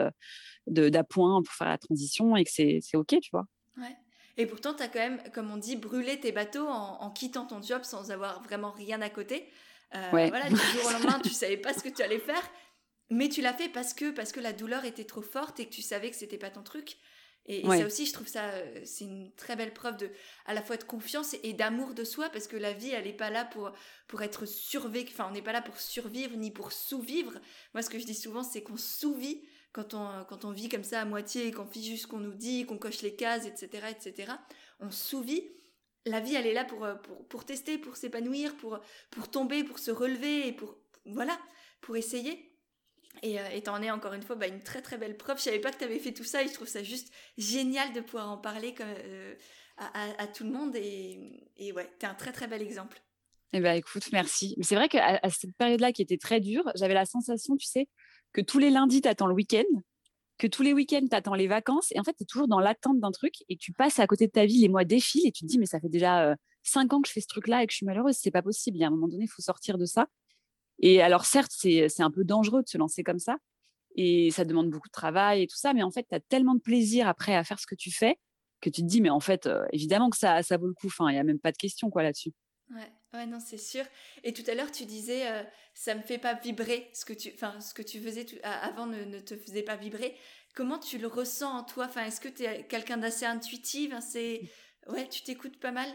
[0.67, 3.45] d'appoint pour faire la transition et que c'est OK, tu vois.
[3.77, 3.95] Ouais.
[4.37, 7.61] Et pourtant, tu as quand même, comme on dit, brûlé tes bateaux en, quittant ton
[7.61, 9.47] job sans avoir vraiment rien à côté.
[9.91, 12.41] Voilà, du jour au lendemain, tu savais pas ce que tu allais faire.
[13.11, 15.73] mais tu l'as fait parce que, parce que la douleur était trop forte et que
[15.73, 16.97] tu savais que c'était pas ton truc.
[17.47, 20.09] Et, ça aussi, je trouve ça, euh, c'est une très belle preuve de,
[20.45, 23.13] à la fois de confiance et, d'amour de soi, parce que la vie, elle n'est
[23.13, 23.71] pas là pour,
[24.07, 27.33] pour être survécu, enfin, on n'est pas là pour survivre ni pour sous-vivre.
[27.73, 30.83] Moi, ce que je dis souvent, c'est qu'on sous-vit quand on, quand on vit comme
[30.83, 33.87] ça à moitié, qu'on fait juste ce qu'on nous dit, qu'on coche les cases, etc.,
[33.91, 34.31] etc.
[34.79, 35.43] On sous-vit.
[36.07, 38.79] La vie, elle est là pour, euh, pour, pour tester, pour s'épanouir, pour,
[39.11, 41.37] pour tomber, pour se relever et pour, voilà,
[41.81, 42.54] pour essayer.
[43.23, 45.37] Et euh, t'en es encore une fois bah, une très très belle preuve.
[45.37, 47.93] Je savais pas que tu avais fait tout ça et je trouve ça juste génial
[47.93, 49.33] de pouvoir en parler euh,
[49.77, 50.75] à, tout le monde.
[50.75, 53.01] Et, et ouais, tu es un très très bel exemple.
[53.53, 54.53] Eh ben, écoute, merci.
[54.57, 57.65] Mais c'est vrai qu'à à cette période-là qui était très dure, j'avais la sensation, tu
[57.65, 57.87] sais,
[58.33, 59.63] que tous les lundis, tu attends le week-end,
[60.37, 61.91] que tous les week-ends, tu attends les vacances.
[61.91, 64.27] Et en fait, tu es toujours dans l'attente d'un truc et tu passes à côté
[64.27, 66.35] de ta vie, les mois défilent et tu te dis, mais ça fait déjà euh,
[66.63, 68.15] cinq ans que je fais ce truc-là et que je suis malheureuse.
[68.19, 68.77] C'est pas possible.
[68.77, 70.07] Il y a un moment donné, il faut sortir de ça.
[70.79, 73.37] Et alors, certes, c'est un peu dangereux de se lancer comme ça.
[73.95, 75.73] Et ça demande beaucoup de travail et tout ça.
[75.73, 78.17] Mais en fait, tu as tellement de plaisir après à faire ce que tu fais
[78.61, 80.89] que tu te dis, mais en fait, euh, évidemment que ça, ça vaut le coup.
[81.01, 82.31] Il n'y a même pas de question quoi là-dessus.
[82.71, 83.85] Ouais, ouais, non, c'est sûr.
[84.23, 85.43] Et tout à l'heure, tu disais, euh,
[85.75, 86.89] ça me fait pas vibrer.
[86.93, 90.15] Ce que tu, ce que tu faisais avant ne, te faisait pas vibrer.
[90.55, 91.89] Comment tu le ressens en toi?
[92.07, 93.93] Est-ce que tu es quelqu'un d'assez intuitif?
[94.87, 95.89] Ouais, tu t'écoutes pas mal?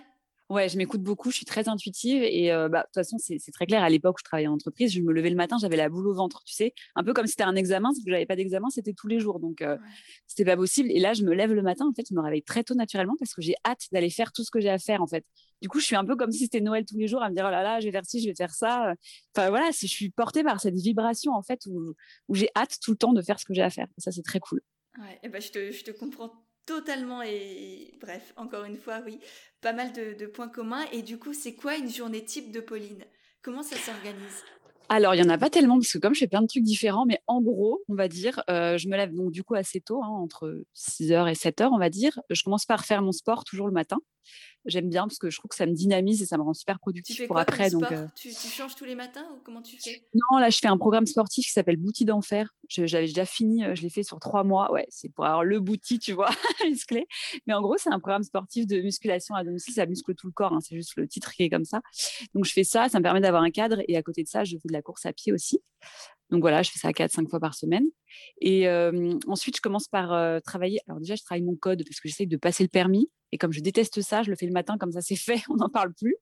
[0.51, 3.39] Ouais, je m'écoute beaucoup, je suis très intuitive et euh, bah, de toute façon, c'est
[3.53, 3.85] très clair.
[3.85, 6.09] À l'époque où je travaillais en entreprise, je me levais le matin, j'avais la boule
[6.09, 8.35] au ventre, tu sais, un peu comme si c'était un examen, si je n'avais pas
[8.35, 9.79] d'examen, c'était tous les jours, donc euh,
[10.27, 10.91] c'était pas possible.
[10.91, 13.15] Et là, je me lève le matin, en fait, je me réveille très tôt naturellement
[13.17, 15.25] parce que j'ai hâte d'aller faire tout ce que j'ai à faire, en fait.
[15.63, 17.35] Du coup, je suis un peu comme si c'était Noël tous les jours, à me
[17.37, 18.95] dire oh là là, je vais faire ci, je vais faire ça.
[19.37, 21.95] Enfin voilà, je suis portée par cette vibration en fait où,
[22.27, 23.87] où j'ai hâte tout le temps de faire ce que j'ai à faire.
[23.97, 24.63] Et ça, c'est très cool.
[24.99, 26.33] Ouais, et ben je te, je te comprends
[26.71, 29.19] totalement et bref, encore une fois, oui,
[29.61, 30.85] pas mal de, points communs.
[30.93, 33.05] Et du coup, c'est quoi une journée type de Pauline?
[33.43, 34.45] Comment ça s'organise?
[34.89, 36.63] Alors, il n'y en a pas tellement, parce que comme je fais plein de trucs
[36.63, 39.81] différents, mais en gros, on va dire, euh, je me lève donc du coup assez
[39.81, 42.21] tôt, hein, entre 6h et 7h, on va dire.
[42.31, 43.99] Je commence par faire mon sport toujours le matin
[44.67, 46.79] j'aime bien parce que je trouve que ça me dynamise et ça me rend super
[46.79, 47.71] productif pour après.
[47.71, 50.03] Donc, euh tu, changes tous les matins ou comment tu fais?
[50.15, 52.55] Non, là, je fais un programme sportif qui s'appelle Bouti d'enfer.
[52.69, 54.71] J'avais déjà fini, euh, je l'ai fait sur trois mois.
[54.73, 56.31] Ouais, c'est pour avoir le bouti, tu vois,
[56.65, 57.07] musclé.
[57.47, 59.75] Mais en gros, c'est un programme sportif de musculation à domicile.
[59.75, 60.53] Ça muscle tout le corps.
[60.53, 61.81] Hein, c'est juste le titre qui est comme ça.
[62.35, 62.89] Donc, je fais ça.
[62.89, 63.83] Ça me permet d'avoir un cadre.
[63.89, 65.61] Et à côté de ça, je fais de la course à pied aussi.
[66.31, 67.85] Donc voilà, je fais ça 4-5 fois par semaine.
[68.41, 68.69] Et
[69.27, 70.81] ensuite, je commence par travailler.
[70.89, 73.11] Alors déjà, je travaille mon code parce que j'essaye de passer le permis.
[73.33, 75.57] Et comme je déteste ça, je le fais le matin, comme ça c'est fait, on
[75.57, 76.17] n'en parle plus.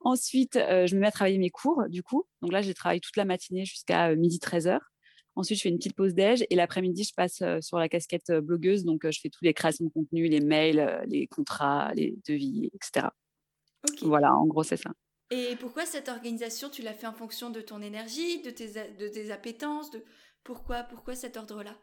[0.00, 2.24] Ensuite, je me mets à travailler mes cours, du coup.
[2.42, 4.78] Donc là, je travaille toute la matinée jusqu'à midi 13h.
[5.34, 8.84] Ensuite, je fais une petite pause déj et l'après-midi, je passe sur la casquette blogueuse.
[8.84, 13.06] Donc, je fais toutes les créations de contenu, les mails, les contrats, les devis, etc.
[14.02, 14.90] Voilà, en gros, c'est ça.
[15.34, 19.08] Et pourquoi cette organisation, tu l'as fait en fonction de ton énergie, de tes, de
[19.08, 20.04] tes appétences de...
[20.44, 21.74] Pourquoi, pourquoi cet ordre-là?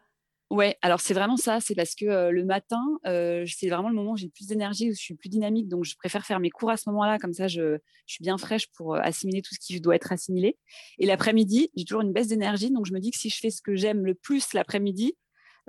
[0.50, 1.58] Ouais, alors c'est vraiment ça.
[1.58, 4.90] C'est parce que euh, le matin, euh, c'est vraiment le moment où j'ai plus d'énergie,
[4.90, 5.66] où je suis plus dynamique.
[5.66, 7.18] Donc, je préfère faire mes cours à ce moment-là.
[7.18, 10.12] Comme ça, je, je, suis bien fraîche pour euh, assimiler tout ce qui doit être
[10.12, 10.56] assimilé.
[11.00, 12.70] Et l'après-midi, j'ai toujours une baisse d'énergie.
[12.70, 15.16] Donc, je me dis que si je fais ce que j'aime le plus l'après-midi,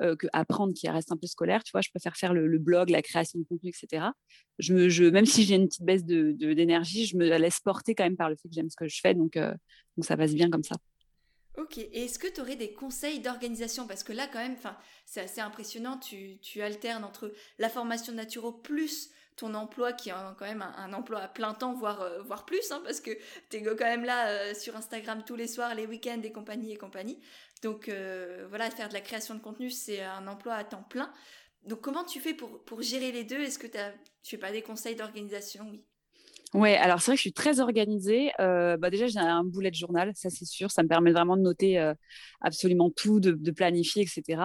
[0.01, 1.63] euh, que apprendre qui reste un peu scolaire.
[1.63, 4.07] Tu vois, je préfère faire le, blog, la création de contenu, etc.
[4.59, 7.95] Je me, je, même si j'ai une petite baisse de, d'énergie, je me laisse porter
[7.95, 9.13] quand même par le fait que j'aime ce que je fais.
[9.13, 9.53] Donc, euh,
[9.97, 10.75] donc ça passe bien comme ça.
[11.57, 13.85] Ok, et est-ce que tu aurais des conseils d'organisation?
[13.85, 14.55] Parce que là, quand même,
[15.05, 20.13] c'est assez impressionnant, tu, tu, alternes entre la formation naturo plus ton emploi qui est
[20.37, 23.11] quand même un, emploi à plein temps, voire, euh, voire plus, hein, parce que
[23.49, 26.77] tu es quand même là sur Instagram tous les soirs, les week-ends et compagnie et
[26.77, 27.19] compagnie.
[27.61, 31.11] Donc euh, voilà, faire de la création de contenu, c'est un emploi à temps plein.
[31.65, 33.39] Donc comment tu fais pour, pour gérer les deux?
[33.39, 33.77] Est-ce que tu
[34.23, 35.67] sais pas, des conseils d'organisation?
[35.69, 35.83] Oui.
[36.53, 38.31] Ouais, alors c'est vrai que je suis très organisée.
[38.41, 40.69] Euh, bah déjà, j'ai un bullet journal, ça c'est sûr.
[40.69, 41.93] Ça me permet vraiment de noter euh,
[42.41, 44.41] absolument tout, de, de planifier, etc.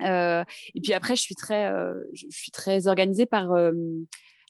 [0.00, 1.70] et puis après, je suis très,
[2.12, 3.48] je, suis très organisée par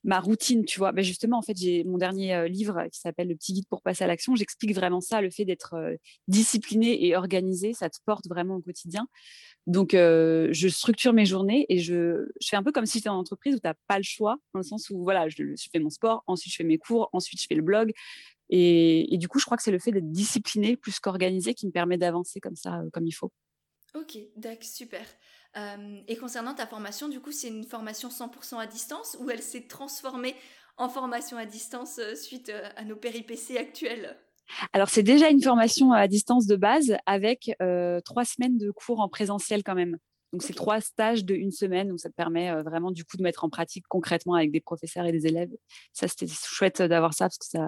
[0.05, 0.93] ma routine, tu vois.
[0.93, 3.83] Ben justement, en fait, j'ai mon dernier euh, livre qui s'appelle Le petit guide pour
[3.83, 4.37] passer à l'action.
[4.37, 5.97] J'explique vraiment ça, le fait d'être euh,
[6.29, 9.09] discipliné et organisé, ça te porte vraiment au quotidien.
[9.67, 13.09] Donc, euh, je structure mes journées et je, je fais un peu comme si j'étais
[13.09, 15.79] en entreprise où tu n'as pas le choix, dans le sens où, voilà, je, fais
[15.79, 17.93] mon sport, ensuite je fais mes cours, ensuite je fais le blog.
[18.51, 21.67] Et, et du coup, je crois que c'est le fait d'être discipliné plus qu'organisé qui
[21.67, 23.33] me permet d'avancer comme ça, comme il faut.
[23.95, 25.07] Ok, d'accord, super.
[25.57, 29.43] Euh, et concernant ta formation, du coup, c'est une formation 100% à distance ou elle
[29.43, 30.35] s'est transformée
[30.77, 34.17] en formation à distance euh, suite euh, à nos péripéties actuelles?
[34.73, 37.57] Alors, c'est déjà une formation à distance de base avec
[38.05, 39.97] trois semaines de cours en présentiel quand même.
[40.33, 41.89] Donc, c'est trois stages de une semaine.
[41.89, 45.07] Donc, ça te permet vraiment du coup de mettre en pratique concrètement avec des professeurs
[45.07, 45.49] et des élèves.
[45.95, 47.67] Ça, c'était chouette d'avoir ça parce que ça,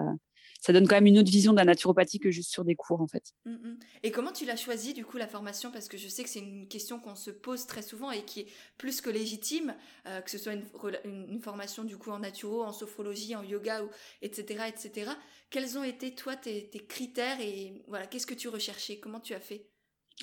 [0.67, 2.99] ça donne quand même une autre vision de la naturopathie que juste sur des cours
[2.99, 3.31] en fait.
[3.45, 3.79] Mmh, mmh.
[4.03, 5.71] Et comment tu l'as choisi du coup la formation?
[5.71, 8.41] Parce que je sais que c'est une question qu'on se pose très souvent et qui
[8.41, 9.73] est plus que légitime,
[10.07, 13.81] euh, que ce soit une, formation du coup en naturo, en sophrologie, en yoga,
[14.21, 15.11] etc., etc.
[15.49, 18.99] Quels ont été toi tes, tes critères et voilà qu'est-ce que tu recherchais?
[18.99, 19.69] Comment tu as fait?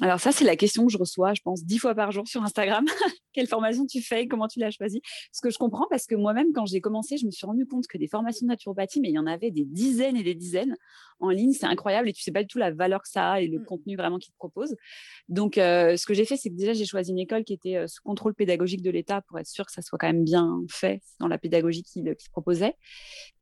[0.00, 2.42] Alors ça, c'est la question que je reçois, je pense, dix fois par jour sur
[2.42, 2.84] Instagram.
[3.32, 4.26] Quelle formation tu fais?
[4.26, 7.26] Comment tu l'as choisi Ce que je comprends, parce que moi-même, quand j'ai commencé, je
[7.26, 9.64] me suis rendu compte que des formations de naturopathie, mais il y en avait des
[9.64, 10.76] dizaines et des dizaines
[11.20, 11.52] en ligne.
[11.52, 13.60] C'est incroyable et tu sais pas du tout la valeur que ça a et le
[13.60, 13.64] mmh.
[13.66, 14.74] contenu vraiment qu'ils te proposent.
[15.28, 17.76] Donc, euh, ce que j'ai fait, c'est que déjà, j'ai choisi une école qui était
[17.76, 20.60] euh, sous contrôle pédagogique de l'État pour être sûr que ça soit quand même bien
[20.68, 22.74] fait dans la pédagogie qu'ils proposaient.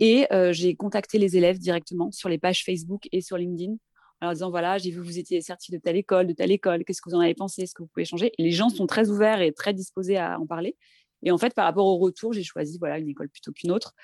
[0.00, 3.76] Et euh, j'ai contacté les élèves directement sur les pages Facebook et sur LinkedIn
[4.28, 6.84] en disant voilà, j'ai vu que vous étiez certifié de telle école, de telle école,
[6.84, 8.32] qu'est-ce que vous en avez pensé, est-ce que vous pouvez changer?
[8.38, 10.76] Les gens sont très ouverts et très disposés à en parler.
[11.22, 13.94] Et en fait, par rapport au retour, j'ai choisi voilà une école plutôt qu'une autre,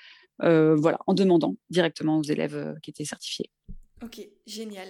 [0.41, 3.49] euh, voilà, en demandant directement aux élèves euh, qui étaient certifiés.
[4.03, 4.87] Ok, génial.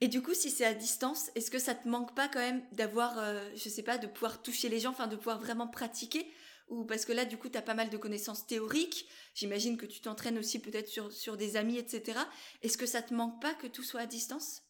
[0.00, 2.62] Et du coup, si c'est à distance, est-ce que ça te manque pas quand même
[2.72, 6.26] d'avoir, euh, je sais pas, de pouvoir toucher les gens, enfin de pouvoir vraiment pratiquer?
[6.68, 9.06] Ou parce que là, du coup, tu as pas mal de connaissances théoriques.
[9.34, 12.18] J'imagine que tu t'entraînes aussi peut-être sur, des amis, etc.
[12.62, 14.62] Est-ce que ça te manque pas que tout soit à distance?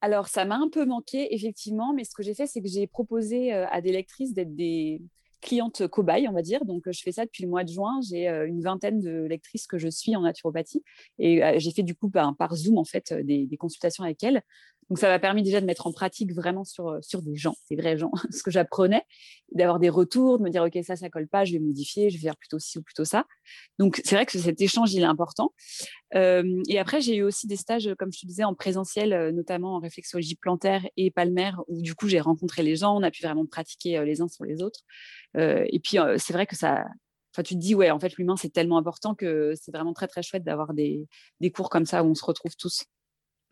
[0.00, 2.86] Alors, ça m'a un peu manqué, effectivement, mais ce que j'ai fait, c'est que j'ai
[2.86, 5.00] proposé euh, à des lectrices d'être des
[5.40, 6.64] clientes cobayes, on va dire.
[6.64, 8.00] Donc, je fais ça depuis le mois de juin.
[8.08, 10.82] J'ai euh, une vingtaine de lectrices que je suis en naturopathie.
[11.18, 14.42] Et euh, j'ai fait du coup ben, par Zoom, en fait, des consultations avec elles.
[14.90, 17.54] Donc, ça m'a permis déjà de mettre en pratique vraiment sur, euh, sur des gens,
[17.70, 19.02] des vrais gens, ce que j'apprenais,
[19.52, 22.16] d'avoir des retours, de me dire, OK, ça, ça colle pas, je vais modifier, je
[22.16, 23.26] vais faire plutôt ci ou plutôt ça.
[23.78, 25.52] Donc, c'est vrai que cet échange, il est important.
[26.14, 29.32] Euh, et après, j'ai eu aussi des stages, comme je te disais, en présentiel, euh,
[29.32, 33.10] notamment en réflexologie plantaire et palmaire, où du coup, j'ai rencontré les gens, on a
[33.10, 34.80] pu vraiment pratiquer les uns sur les autres.
[35.36, 36.84] et puis, c'est vrai que ça,
[37.34, 40.06] Enfin, tu te dis, ouais, en fait, l'humain, c'est tellement important que c'est vraiment très,
[40.06, 41.08] très chouette d'avoir des,
[41.40, 42.84] des, cours comme ça où on se retrouve tous.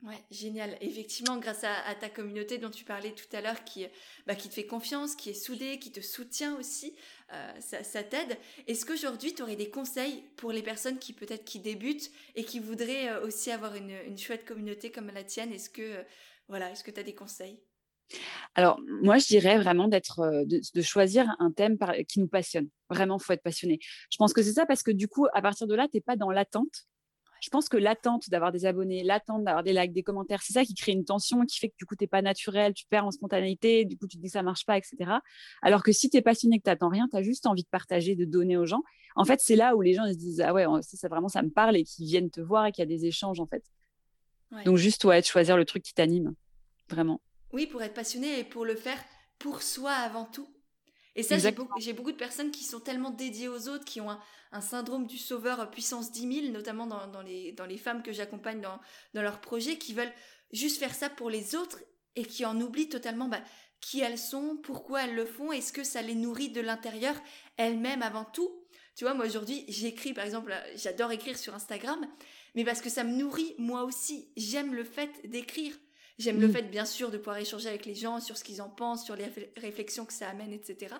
[0.03, 0.77] Ouais, génial.
[0.81, 3.87] Effectivement, grâce à, ta communauté dont tu parlais tout à l'heure, qui,
[4.27, 6.97] bah, qui te fait confiance, qui est soudée, qui te soutient aussi,
[7.33, 8.37] euh, ça, t'aide.
[8.67, 12.59] Est-ce qu'aujourd'hui, tu aurais des conseils pour les personnes qui peut-être qui débutent et qui
[12.59, 15.53] voudraient euh, aussi avoir une, chouette communauté comme la tienne?
[15.53, 16.03] Est-ce que euh,
[16.49, 17.62] voilà, est-ce que tu as des conseils?
[18.57, 22.69] Alors, moi, je dirais vraiment d'être, de, choisir un thème qui nous passionne.
[22.91, 23.79] Vraiment, il faut être passionné.
[24.11, 26.01] Je pense que c'est ça parce que du coup, à partir de là, tu n'es
[26.03, 26.87] pas dans l'attente
[27.42, 30.64] je pense que l'attente d'avoir des abonnés, l'attente d'avoir des likes, des commentaires, c'est ça
[30.64, 33.05] qui crée une tension, qui fait que du coup, tu n'es pas naturel, tu perds
[33.05, 35.11] en spontanéité, du coup, tu te dis que ça marche pas, etc.
[35.61, 37.68] Alors que si tu es passionné, que tu n'attends rien, tu as juste envie de
[37.68, 38.85] partager, de donner aux gens.
[39.16, 41.50] En fait, c'est là où les gens se disent Ah ouais, ça, vraiment, ça me
[41.50, 43.64] parle et qui viennent te voir et qu'il y a des échanges, en fait.
[44.64, 46.35] Donc, juste, ouais, choisir le truc qui t'anime,
[46.88, 47.20] vraiment.
[47.52, 49.02] Oui, pour être passionné et pour le faire
[49.40, 50.46] pour soi avant tout.
[51.14, 54.11] Et ça, j'ai beaucoup, beaucoup, de personnes qui sont tellement dédiées aux autres, qui ont
[54.11, 54.20] un,
[54.53, 58.61] un syndrome du sauveur puissance 10 000, notamment dans, les, dans les femmes que j'accompagne
[58.61, 58.81] dans,
[59.14, 60.12] dans leurs projets, qui veulent
[60.53, 61.81] juste faire ça pour les autres
[62.16, 63.42] et qui en oublient totalement bah,
[63.81, 67.16] qui elles sont, pourquoi elles le font, est-ce que ça les nourrit de l'intérieur
[67.57, 68.51] elles-mêmes avant tout?
[68.94, 72.07] Tu vois, moi aujourd'hui, j'écris par exemple, j'adore écrire sur Instagram,
[72.55, 74.31] mais parce que ça me nourrit moi aussi.
[74.37, 75.75] J'aime le fait d'écrire.
[76.23, 76.53] J'aime le mm.
[76.53, 79.17] fait, bien sûr, de pouvoir échanger avec les gens sur ce qu'ils en pensent, sur
[79.17, 80.95] les réflexions que ça amène, etc.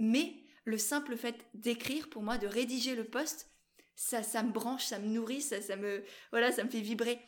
[0.00, 3.48] Mais le simple fait d'écrire, pour moi, de rédiger le poste,
[3.94, 7.20] ça, ça me branche, ça me nourrit, ça, ça me, voilà, ça me fait vibrer.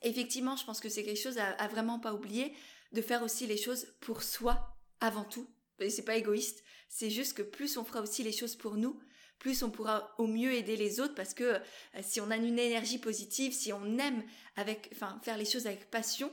[0.00, 2.54] Effectivement, je pense que c'est quelque chose à, vraiment pas oublier,
[2.92, 5.46] de faire aussi les choses pour soi avant tout.
[5.80, 8.98] Et c'est pas égoïste, c'est juste que plus on fera aussi les choses pour nous,
[9.38, 11.58] plus on pourra au mieux aider les autres parce que euh,
[12.00, 14.22] si on a une énergie positive, si on aime
[14.56, 16.30] avec, enfin, faire les choses avec passion,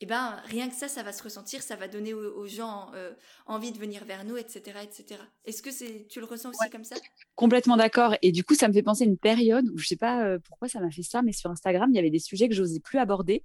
[0.00, 3.12] eh ben rien que ça, ça va se ressentir, ça va donner aux, gens euh,
[3.46, 5.20] envie de venir vers nous, etc., etc.
[5.44, 6.96] Est-ce que c'est, tu le ressens aussi comme ça?
[7.36, 8.14] Complètement d'accord.
[8.20, 10.38] Et du coup, ça me fait penser à une période où je sais pas euh,
[10.46, 12.80] pourquoi ça m'a fait ça, mais sur Instagram, il y avait des sujets que j'osais
[12.80, 13.44] plus aborder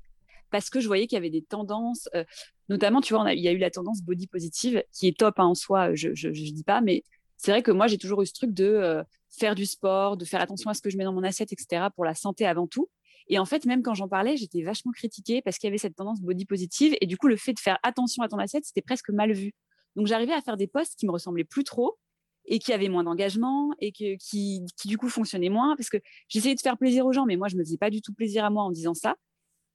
[0.49, 2.23] parce que je voyais qu'il y avait des tendances, euh,
[2.67, 5.45] notamment, tu vois, il y a eu la tendance body positive qui est top hein,
[5.45, 7.03] en soi, je, je, dis pas, mais
[7.37, 10.41] c'est vrai que moi, j'ai toujours eu ce truc de faire du sport, de faire
[10.41, 12.89] attention à ce que je mets dans mon assiette, etc., pour la santé avant tout.
[13.29, 15.95] Et en fait, même quand j'en parlais, j'étais vachement critiquée parce qu'il y avait cette
[15.95, 16.95] tendance body positive.
[16.99, 19.53] Et du coup, le fait de faire attention à ton assiette, c'était presque mal vu.
[19.95, 21.97] Donc, j'arrivais à faire des posts qui me ressemblaient plus trop
[22.45, 26.61] et qui avaient moins d'engagement et qui, du coup fonctionnaient moins parce que j'essayais de
[26.61, 28.63] faire plaisir aux gens, mais moi, je me faisais pas du tout plaisir à moi
[28.63, 29.15] en disant ça.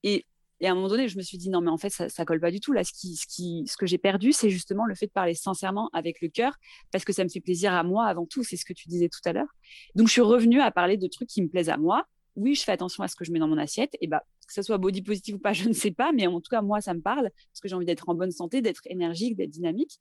[0.03, 0.25] Et,
[0.63, 2.39] à un moment donné, je me suis dit non, mais en fait, ça, ça colle
[2.39, 2.73] pas du tout.
[2.73, 6.55] Là, ce que j'ai perdu, c'est justement le fait de parler sincèrement avec le cœur
[6.91, 8.43] parce que ça me fait plaisir à moi avant tout.
[8.43, 9.49] C'est ce que tu disais tout à l'heure.
[9.95, 12.63] Donc, je suis revenue à parler de trucs qui me plaisent à moi oui, je
[12.63, 13.95] fais attention à ce que je mets dans mon assiette.
[14.01, 16.41] Et bah, que ce soit body positive ou pas, je ne sais pas, mais en
[16.41, 18.81] tout cas, moi, ça me parle parce que j'ai envie d'être en bonne santé, d'être
[18.85, 19.99] énergique, d'être dynamique.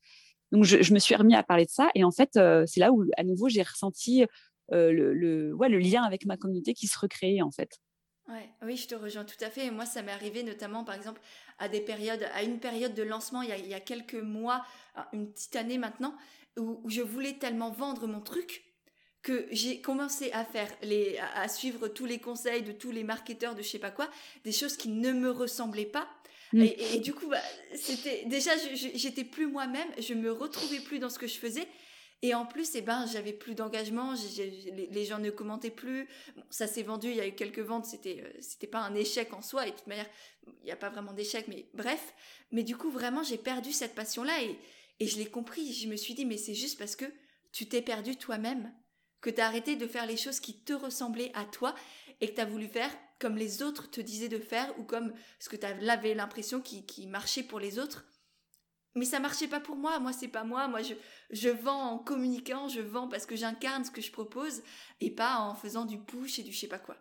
[0.52, 1.90] Donc, je, me suis remis à parler de ça.
[1.94, 4.24] Et en fait, euh, c'est là où, à nouveau, j'ai ressenti
[4.72, 7.80] euh, le, lien avec ma communauté qui se recréait, en fait.
[8.28, 9.70] Ouais, oui, je te rejoins tout à fait.
[9.70, 11.20] moi, ça m'est arrivé notamment, par exemple,
[11.58, 14.64] à une période de lancement il y a quelques mois,
[15.12, 16.14] une petite année maintenant,
[16.58, 18.64] où, je voulais tellement vendre mon truc
[19.24, 23.54] que j'ai commencé à faire les, à suivre tous les conseils de tous les marketeurs
[23.54, 24.08] de je sais pas quoi,
[24.44, 26.06] des choses qui ne me ressemblaient pas.
[26.52, 26.62] Mm.
[26.62, 27.40] Et, du coup, bah,
[27.74, 31.66] c'était déjà, j'étais plus moi-même, je me retrouvais plus dans ce que je faisais.
[32.20, 36.06] Et en plus, eh ben, j'avais plus d'engagement, les, gens ne commentaient plus.
[36.50, 39.32] ça s'est vendu, il y a eu quelques ventes, c'était, euh, c'était pas un échec
[39.32, 39.66] en soi.
[39.66, 40.08] Et de toute manière,
[40.46, 42.14] il n'y a pas vraiment d'échec, mais bref.
[42.52, 44.58] Mais du coup, vraiment, j'ai perdu cette passion-là et,
[45.00, 45.72] et je l'ai compris.
[45.72, 47.06] Je me suis dit, mais c'est juste parce que
[47.52, 48.72] tu t'es perdu toi-même,
[49.24, 51.74] que tu as arrêté de faire les choses qui te ressemblaient à toi
[52.20, 55.14] et que tu as voulu faire comme les autres te disaient de faire ou comme
[55.38, 58.04] ce que tu avais l'impression qui, qui marchait pour les autres
[58.94, 59.98] mais ça marchait pas pour moi.
[59.98, 60.68] Moi, c'est pas moi.
[60.68, 60.94] Moi, je,
[61.30, 64.62] je vends en communiquant, je vends parce que j'incarne ce que je propose
[65.00, 66.96] et pas en faisant du push et du je sais pas quoi.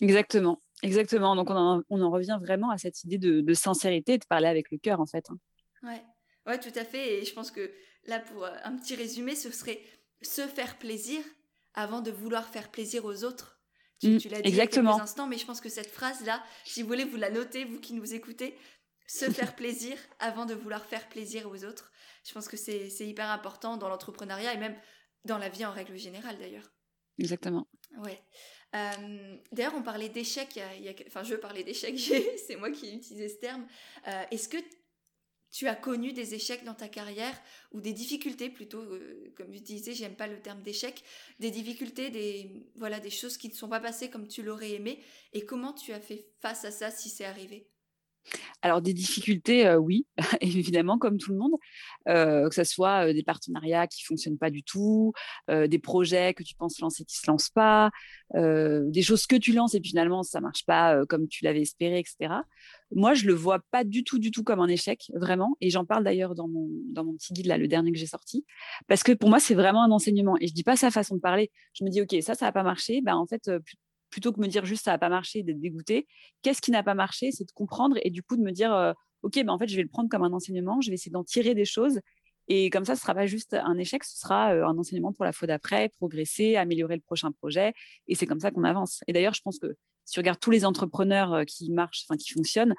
[0.00, 1.36] Exactement, exactement.
[1.36, 4.46] Donc, on en, on en revient vraiment à cette idée de, de sincérité, de parler
[4.46, 5.28] avec le cœur, en fait.
[5.28, 5.38] Hein.
[5.82, 6.02] Ouais.
[6.46, 7.18] ouais, tout à fait.
[7.18, 7.70] Et je pense que
[8.06, 9.82] là, pour euh, un petit résumé, ce serait
[10.22, 11.20] se faire plaisir
[11.78, 13.60] avant de vouloir faire plaisir aux autres.
[14.00, 14.90] Tu, mmh, tu l'as dit exactement.
[14.90, 17.16] il y a quelques instants, mais je pense que cette phrase-là, si vous voulez, vous
[17.16, 18.56] la notez, vous qui nous écoutez,
[19.06, 21.92] se faire plaisir avant de vouloir faire plaisir aux autres.
[22.26, 24.76] Je pense que c'est hyper important dans l'entrepreneuriat et même
[25.24, 26.68] dans la vie en règle générale d'ailleurs.
[27.18, 27.68] Exactement.
[27.98, 28.20] Ouais.
[28.74, 30.60] Euh, d'ailleurs, on parlait d'échecs,
[31.06, 31.98] enfin je parlais d'échecs,
[32.46, 33.66] c'est moi qui ai utilisé ce terme.
[34.08, 34.58] Euh, est-ce que
[35.50, 37.38] tu as connu des échecs dans ta carrière
[37.72, 41.02] ou des difficultés plutôt, euh, comme je disais, j'aime pas le terme d'échec,
[41.40, 45.02] des difficultés, des voilà, des choses qui ne sont pas passées comme tu l'aurais aimé.
[45.32, 47.68] Et comment tu as fait face à ça si c'est arrivé?
[48.62, 50.06] Alors des difficultés, euh, oui,
[50.40, 51.52] évidemment, comme tout le monde,
[52.08, 55.12] euh, que ce soit euh, des partenariats qui fonctionnent pas du tout,
[55.48, 57.90] des projets que tu penses lancer qui se lancent pas,
[58.34, 61.98] des choses que tu lances et puis finalement ça marche pas comme tu l'avais espéré,
[61.98, 62.34] etc.
[62.90, 65.56] Moi, je le vois pas du tout, du tout comme un échec, vraiment.
[65.60, 68.06] Et j'en parle d'ailleurs dans mon, dans mon petit guide, là, le dernier que j'ai
[68.06, 68.46] sorti.
[68.86, 70.36] Parce que pour moi, c'est vraiment un enseignement.
[70.40, 71.50] Et je dis pas sa façon de parler.
[71.74, 73.02] Je me dis, OK, ça, ça n'a pas marché.
[73.02, 73.50] Ben, en fait,
[74.10, 76.06] plutôt que me dire juste ça n'a pas marché, d'être dégoûté,
[76.42, 77.30] qu'est-ce qui n'a pas marché?
[77.32, 78.92] C'est de comprendre et du coup de me dire euh,
[79.22, 81.24] ok, ben en fait je vais le prendre comme un enseignement, je vais essayer d'en
[81.24, 82.00] tirer des choses
[82.48, 85.24] et comme ça ce sera pas juste un échec, ce sera euh, un enseignement pour
[85.24, 87.74] la fois d'après, progresser, améliorer le prochain projet
[88.06, 89.02] et c'est comme ça qu'on avance.
[89.06, 92.16] Et d'ailleurs je pense que si tu regardes tous les entrepreneurs euh, qui marchent, enfin
[92.16, 92.74] qui fonctionnent,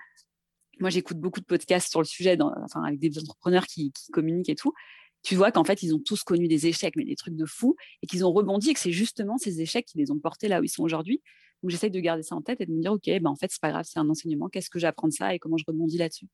[0.79, 4.55] moi j'écoute beaucoup de podcasts sur le sujet, enfin avec des entrepreneurs qui communiquent et
[4.55, 4.73] tout
[5.21, 7.75] tu vois qu'en fait, ils ont tous connu des échecs, mais des trucs de fou,
[8.01, 10.61] et qu'ils ont rebondi, et que c'est justement ces échecs qui les ont portés là
[10.61, 11.21] où ils sont aujourd'hui.
[11.61, 13.51] Donc, j'essaye de garder ça en tête et de me dire, OK, ben, en fait,
[13.51, 15.97] c'est pas grave, c'est un enseignement, qu'est-ce que j'apprends de ça et comment je rebondis
[15.97, 16.27] là-dessus?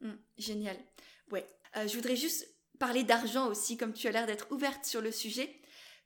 [0.00, 0.76] Mmh, génial.
[1.30, 1.46] Ouais.
[1.76, 2.46] Euh, je voudrais juste
[2.78, 5.50] parler d'argent aussi, comme tu as l'air d'être ouverte sur le sujet.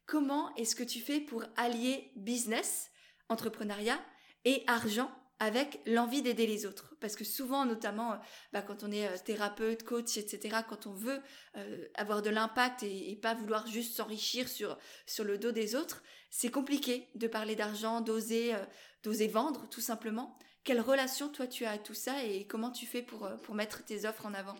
[0.06, 2.90] Comment est-ce que tu fais pour allier business,
[3.28, 4.00] entrepreneuriat
[4.44, 6.94] et argent avec l'envie d'aider les autres.
[7.00, 8.16] Parce que souvent, notamment, euh,
[8.52, 11.20] bah, quand on est euh, thérapeute, coach, etc., quand on veut
[11.56, 16.02] euh, avoir de l'impact et, pas vouloir juste s'enrichir sur, sur le dos des autres,
[16.30, 18.54] c'est compliqué de parler d'argent, d'oser,
[19.02, 20.38] d'oser vendre, tout simplement.
[20.62, 23.84] Quelle relation, toi, tu as à tout ça et comment tu fais pour, pour mettre
[23.84, 24.54] tes offres en avant?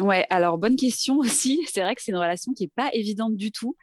[0.00, 1.64] Ouais, alors bonne question aussi.
[1.72, 3.76] C'est vrai que c'est une relation qui n'est pas évidente du tout.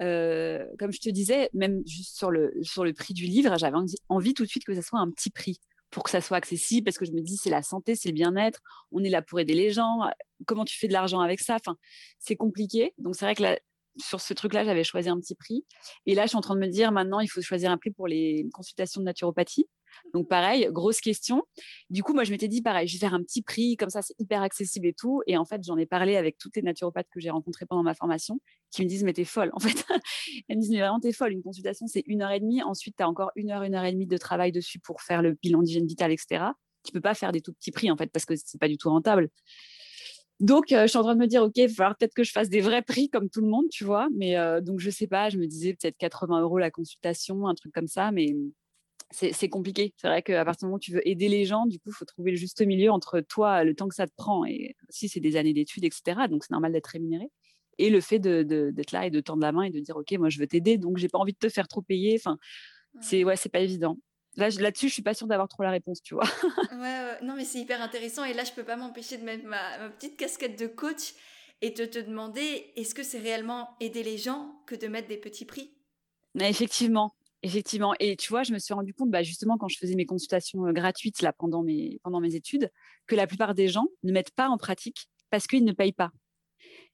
[0.00, 3.76] Euh, comme je te disais, même juste sur le, sur le prix du livre, j'avais
[4.08, 6.84] envie tout de suite que ça soit un petit prix pour que ça soit accessible,
[6.84, 8.58] parce que je me dis, c'est la santé, c'est le bien-être,
[8.90, 10.00] on est là pour aider les gens,
[10.44, 11.54] comment tu fais de l'argent avec ça?
[11.54, 11.76] Enfin,
[12.18, 12.94] C'est compliqué.
[12.98, 13.60] Donc c'est vrai que
[13.96, 15.64] sur ce truc-là, j'avais choisi un petit prix.
[16.06, 17.90] Et là, je suis en train de me dire, maintenant, il faut choisir un prix
[17.90, 19.68] pour les consultations de naturopathie.
[20.12, 21.42] Donc pareil, grosse question.
[21.90, 24.02] Du coup, moi, je m'étais dit, pareil, je vais faire un petit prix, comme ça,
[24.02, 25.22] c'est hyper accessible et tout.
[25.26, 27.94] Et en fait, j'en ai parlé avec toutes les naturopathes que j'ai rencontrées pendant ma
[27.94, 29.84] formation, qui me disent, mais t'es folle, en fait.
[30.48, 31.32] Elles me disent, mais vraiment, t'es folle.
[31.32, 32.62] Une consultation, c'est une heure et demie.
[32.62, 35.22] Ensuite, tu as encore une heure, une heure et demie de travail dessus pour faire
[35.22, 36.44] le bilan d'hygiène vitale, etc.
[36.84, 38.76] Tu peux pas faire des tout petits prix, en fait, parce que c'est pas du
[38.76, 39.30] tout rentable.
[40.40, 42.24] Donc, euh, je suis en train de me dire, OK, il va falloir peut-être que
[42.24, 44.08] je fasse des vrais prix comme tout le monde, tu vois.
[44.16, 47.54] Mais euh, donc, je sais pas, je me disais peut-être 80 euros la consultation, un
[47.54, 48.10] truc comme ça.
[48.10, 48.34] Mais
[49.10, 49.94] c'est compliqué.
[49.96, 51.94] C'est vrai qu'à partir du moment où tu veux aider les gens, du coup, il
[51.94, 55.08] faut trouver le juste milieu entre toi, le temps que ça te prend, et si
[55.08, 56.26] c'est des années d'études, etc.
[56.28, 57.30] Donc, c'est normal d'être rémunéré.
[57.78, 60.10] Et le fait d'être de, là et de tendre la main et de dire, OK,
[60.12, 62.16] moi, je veux t'aider, donc j'ai pas envie de te faire trop payer.
[62.18, 62.38] Enfin,
[63.00, 63.98] c'est ouais, c'est pas évident.
[64.36, 66.24] Là, là-dessus, je suis pas sûre d'avoir trop la réponse, tu vois.
[66.72, 68.24] ouais, non, mais c'est hyper intéressant.
[68.24, 71.14] Et là, je peux pas m'empêcher de mettre ma, petite casquette de coach
[71.62, 75.16] et de te demander, est-ce que c'est réellement aider les gens que de mettre des
[75.16, 75.70] petits prix?
[76.34, 77.14] Mais Effectivement,
[77.44, 77.94] Effectivement.
[78.00, 80.62] Et tu vois, je me suis rendu compte, bah, justement, quand je faisais mes consultations
[80.72, 82.00] gratuites pendant, mes,
[82.34, 82.70] études,
[83.06, 86.10] que la plupart des gens ne mettent pas en pratique parce qu'ils ne payent pas.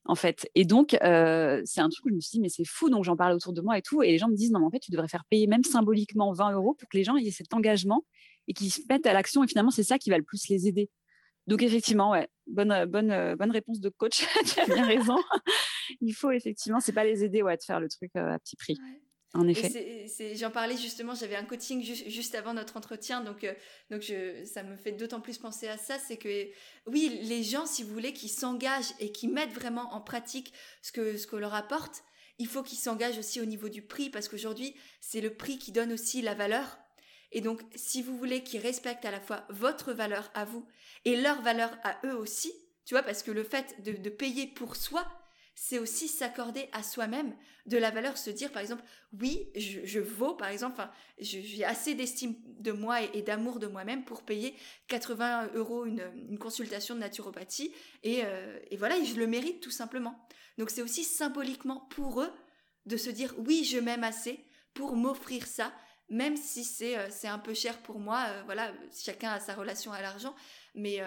[0.03, 0.49] en fait.
[0.53, 2.89] Et donc, c'est un truc où je me suis dit, mais c'est fou.
[2.89, 4.03] Donc, j'en parlais autour de moi et tout.
[4.03, 6.33] Et les gens me disent, non, mais en fait, tu devrais faire payer même symboliquement
[6.33, 8.03] 20 euros pour que les gens aient cet engagement
[8.49, 9.45] et qu'ils se mettent à l'action.
[9.45, 10.89] Et finalement, c'est ça qui va le plus les aider.
[11.47, 14.27] Donc, effectivement, ouais, bonne, bonne, bonne réponse de coach.
[14.53, 15.15] tu as bien raison.
[16.01, 18.77] Il faut effectivement, c'est pas les aider ouais, de faire le truc à petit prix.
[19.33, 20.07] En effet.
[20.35, 23.53] J'en parlais justement, j'avais un coaching juste avant notre entretien, donc, euh,
[23.89, 26.49] donc je, ça me fait d'autant plus penser à ça, c'est que
[26.85, 30.51] oui, les gens, si vous voulez, qui s'engagent et qui mettent vraiment en pratique
[30.81, 32.03] ce que, ce qu'on leur apporte,
[32.39, 35.71] il faut qu'ils s'engagent aussi au niveau du prix, parce qu'aujourd'hui, c'est le prix qui
[35.71, 36.77] donne aussi la valeur.
[37.31, 40.67] Et donc, si vous voulez qu'ils respectent à la fois votre valeur à vous
[41.05, 42.51] et leur valeur à eux aussi,
[42.83, 45.07] tu vois, parce que le fait de, de payer pour soi,
[45.55, 47.35] c'est aussi s'accorder à soi-même
[47.65, 48.83] de la valeur, se dire par exemple,
[49.19, 50.81] oui, je, vaux, par exemple,
[51.19, 54.55] j'ai assez d'estime de moi et, d'amour de moi-même pour payer
[54.87, 57.73] 80 euros une, consultation de naturopathie,
[58.05, 60.27] euh, et, voilà, et je le mérite tout simplement.
[60.57, 62.31] Donc c'est aussi symboliquement pour eux
[62.85, 64.43] de se dire, oui, je m'aime assez
[64.73, 65.71] pour m'offrir ça,
[66.09, 69.91] même si c'est euh, un peu cher pour moi, euh, voilà, chacun a sa relation
[69.91, 70.35] à l'argent,
[70.75, 71.01] mais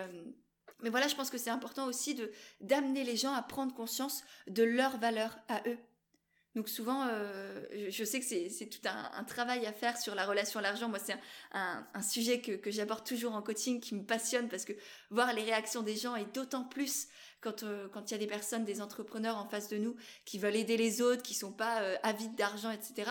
[0.83, 4.23] mais voilà, je pense que c'est important aussi de d'amener les gens à prendre conscience
[4.47, 5.79] de leur valeur à eux.
[6.55, 10.61] Donc souvent, euh, je sais que c'est tout un, travail à faire sur la relation
[10.61, 10.89] à l'argent.
[10.89, 11.17] Moi, c'est
[11.51, 14.73] un, un, sujet que, que j'aborde toujours en coaching, qui me passionne parce que
[15.11, 17.09] voir les réactions des gens et d'autant plus
[17.41, 20.39] quand euh, quand il y a des personnes, des entrepreneurs en face de nous qui
[20.39, 23.11] veulent aider les autres, qui sont pas euh, avides d'argent, etc.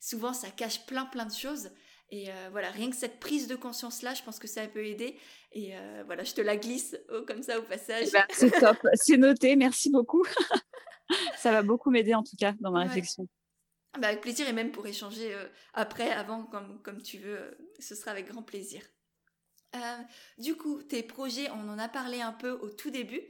[0.00, 1.70] Souvent, ça cache plein plein de choses.
[2.12, 5.18] Et euh, voilà, rien que cette prise de conscience-là, je pense que ça peut aider.
[5.52, 6.94] Et euh, voilà, je te la glisse
[7.26, 8.08] comme ça au passage.
[8.08, 10.22] Eh ben, c'est top, c'est noté, merci beaucoup.
[11.38, 13.26] ça va beaucoup m'aider en tout cas dans ma réflexion.
[13.98, 17.94] Bah, avec plaisir et même pour échanger euh, après, avant, comme, comme tu veux, ce
[17.94, 18.82] sera avec grand plaisir.
[20.36, 23.22] du coup, tes projets, on en a parlé un peu au tout début.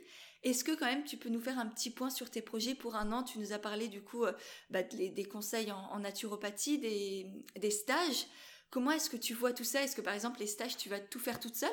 [0.43, 2.97] Est-ce que quand même tu peux nous faire un petit point sur tes projets pour
[2.97, 3.23] un an?
[3.23, 4.25] Tu nous as parlé du coup
[4.71, 8.27] bah, des, conseils en, en naturopathie, des, des stages.
[8.73, 9.83] Comment est-ce que tu vois tout ça?
[9.83, 11.69] Est-ce que par exemple les stages, tu vas tout faire toute seule?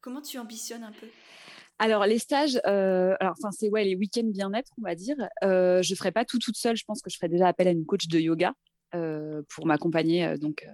[0.00, 1.06] Comment tu ambitionnes un peu?
[1.78, 5.14] Alors les stages, euh, alors enfin c'est ouais les week-ends bien-être on va dire.
[5.44, 6.76] Euh, je ferai pas tout toute seule.
[6.76, 8.52] Je pense que je ferai déjà appel à une coach de yoga
[8.96, 10.26] euh, pour m'accompagner.
[10.26, 10.66] Euh, donc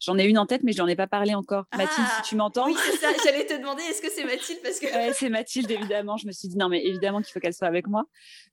[0.00, 1.66] j'en ai une en tête, mais je n'en ai pas parlé encore.
[1.76, 2.66] Mathilde, si tu m'entends?
[2.66, 3.06] Oui c'est ça.
[3.24, 4.58] J'allais te demander est-ce que c'est Mathilde?
[4.64, 4.86] Parce que.
[4.86, 6.16] ouais, c'est Mathilde évidemment.
[6.16, 8.02] Je me suis dit non mais évidemment qu'il faut qu'elle soit avec moi.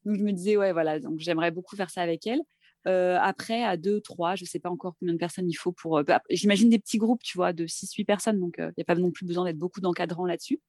[0.05, 2.41] Donc je me disais ouais voilà donc j'aimerais beaucoup faire ça avec elle.
[2.88, 5.72] Euh, après, à deux, trois, je ne sais pas encore combien de personnes il faut
[5.72, 5.98] pour.
[5.98, 8.40] Euh, bah, j'imagine des petits groupes, tu vois, de 6-8 personnes.
[8.40, 10.60] Donc, il n'y a pas non plus besoin d'être beaucoup d'encadrants là-dessus.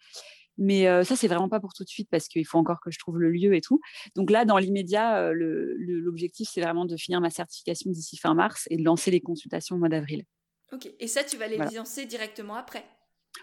[0.59, 2.99] Mais ça, c'est vraiment pas pour tout de suite parce qu'il faut encore que je
[2.99, 3.81] trouve le lieu et tout.
[4.15, 8.77] Donc là, dans l'immédiat, l'objectif, c'est vraiment de finir ma certification d'ici fin mars et
[8.77, 10.25] de lancer les consultations au mois d'avril.
[10.71, 10.91] Ok.
[11.01, 12.85] Et ça, tu vas les lancer directement après?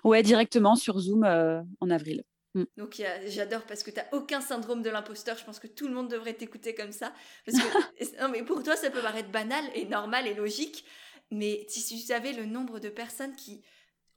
[0.04, 2.24] Ouais, directement sur Zoom en avril.
[2.56, 2.64] Mm.
[2.78, 5.38] Donc j'adore parce que tu n'as aucun syndrome de l'imposteur.
[5.38, 7.14] Je pense que tout le monde devrait t'écouter comme ça.
[7.46, 10.86] Parce que, non, mais pour toi, ça peut paraître banal et normal et logique.
[11.32, 13.62] Mais si tu savais le nombre de personnes qui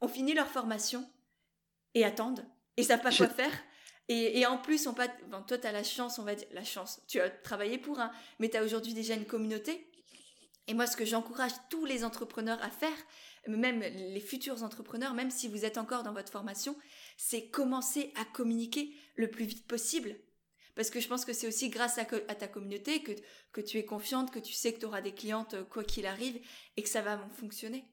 [0.01, 1.09] ont fini leur formation
[1.95, 2.45] et attendent
[2.77, 3.53] et savent pas quoi faire.
[4.09, 7.01] Et, en plus, on pas, toi, tu as la chance, on va dire, la chance,
[7.09, 9.87] tu as travaillé pour un, mais tu as aujourd'hui déjà une communauté.
[10.69, 12.97] Et moi, ce que j'encourage tous les entrepreneurs à faire,
[13.49, 16.77] même les futurs entrepreneurs, même si vous êtes encore dans votre formation,
[17.17, 20.17] c'est commencer à communiquer le plus vite possible.
[20.75, 24.31] Parce que je pense que c'est aussi grâce à, ta communauté que, tu es confiante,
[24.31, 26.41] que tu sais que tu auras des clientes quoi qu'il arrive
[26.77, 27.85] et que ça va fonctionner.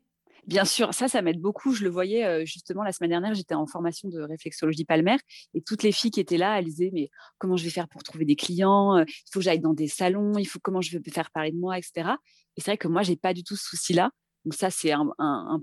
[0.47, 1.73] Bien sûr, ça, ça m'aide beaucoup.
[1.73, 5.19] Je le voyais justement la semaine dernière, j'étais en formation de réflexologie palmaire
[5.53, 8.03] et toutes les filles qui étaient là, elles disaient mais comment je vais faire pour
[8.03, 11.11] trouver des clients Il faut que j'aille dans des salons, il faut comment je vais
[11.11, 12.11] faire parler de moi, etc.
[12.57, 14.11] Et c'est vrai que moi, j'ai pas du tout ce souci-là.
[14.45, 15.05] Donc ça, c'est un,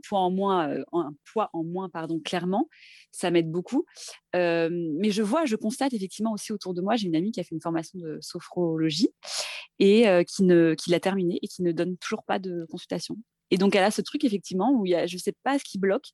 [0.07, 2.69] point en moins, un poids en moins, pardon, clairement.
[3.11, 3.87] Ça m'aide beaucoup.
[4.35, 7.45] Mais je vois, je constate effectivement aussi autour de moi, j'ai une amie qui a
[7.45, 9.11] fait une formation de sophrologie
[9.79, 13.17] et qui, ne, qui l'a terminée et qui ne donne toujours pas de consultation.
[13.51, 15.59] Et donc, elle a ce truc, effectivement, où il y a, je ne sais pas
[15.59, 16.09] ce qui bloque,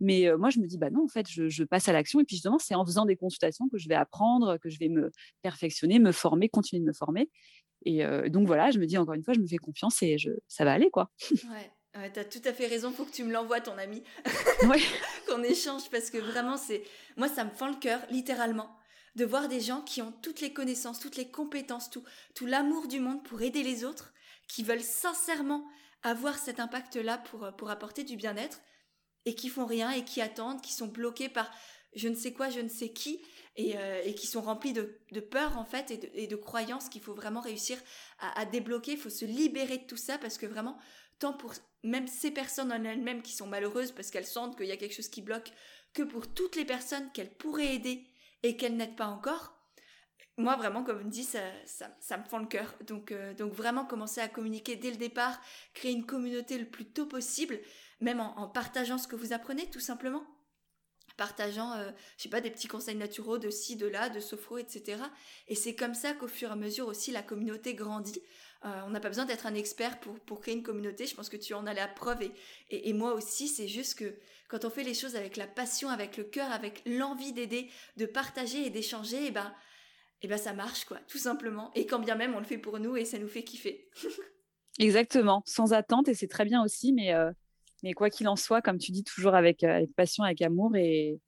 [0.00, 2.20] mais moi, je me dis, bah non, en fait, je, je passe à l'action.
[2.20, 4.88] Et puis, justement, c'est en faisant des consultations que je vais apprendre, que je vais
[4.88, 5.10] me
[5.42, 7.30] perfectionner, me former, continuer de me former.
[7.84, 10.30] Et donc, voilà, je me dis, encore une fois, je me fais confiance et je,
[10.48, 11.10] ça va aller, quoi.
[11.50, 11.70] Ouais.
[11.96, 14.02] Ouais, t'as tout à fait raison, faut que tu me l'envoies ton ami.
[15.28, 16.84] Qu'on échange parce que vraiment c'est
[17.16, 18.70] moi ça me fend le cœur littéralement
[19.16, 22.86] de voir des gens qui ont toutes les connaissances, toutes les compétences, tout tout l'amour
[22.88, 24.12] du monde pour aider les autres,
[24.48, 25.64] qui veulent sincèrement
[26.02, 28.60] avoir cet impact là pour pour apporter du bien-être
[29.24, 31.50] et qui font rien et qui attendent, qui sont bloqués par
[31.94, 33.20] je ne sais quoi, je ne sais qui,
[33.56, 36.88] et, euh, et qui sont remplis de, de, peur en fait et de, de croyances
[36.88, 37.78] qu'il faut vraiment réussir
[38.18, 38.92] à, à débloquer.
[38.92, 40.78] Il faut se libérer de tout ça parce que vraiment,
[41.18, 44.72] tant pour même ces personnes en elles-mêmes qui sont malheureuses parce qu'elles sentent qu'il y
[44.72, 45.50] a quelque chose qui bloque,
[45.92, 48.06] que pour toutes les personnes qu'elles pourraient aider
[48.42, 49.57] et qu'elles n'aident pas encore,
[50.38, 52.74] moi, vraiment, comme dit, ça, ça, ça me fend le cœur.
[52.86, 55.40] Donc, euh, donc, vraiment, commencer à communiquer dès le départ,
[55.74, 57.58] créer une communauté le plus tôt possible,
[58.00, 60.24] même en, partageant ce que vous apprenez, tout simplement.
[61.16, 64.58] Partageant, euh, je sais pas, des petits conseils naturels de ci, de là, de sophro,
[64.58, 65.02] etc.
[65.48, 68.22] Et c'est comme ça qu'au fur et à mesure aussi, la communauté grandit.
[68.64, 71.06] Euh, on n'a pas besoin d'être un expert pour, créer une communauté.
[71.06, 72.22] Je pense que tu en as la preuve
[72.70, 73.48] et moi aussi.
[73.48, 74.14] C'est juste que
[74.48, 78.06] quand on fait les choses avec la passion, avec le cœur, avec l'envie d'aider, de
[78.06, 79.54] partager et d'échanger, et eh ben,
[80.20, 81.70] et eh ben ça marche quoi, tout simplement.
[81.74, 83.88] Et quand bien même on le fait pour nous et ça nous fait kiffer.
[84.80, 87.30] Exactement, sans attente et c'est très bien aussi, mais, euh,
[87.84, 90.74] mais quoi qu'il en soit, comme tu dis, toujours avec, euh, avec passion, avec amour
[90.76, 91.20] et,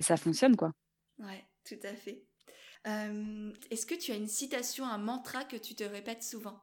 [0.00, 0.72] ça fonctionne quoi.
[1.18, 2.22] Ouais, tout à fait.
[2.86, 6.62] Euh, est-ce que tu as une citation, un mantra que tu te répètes souvent?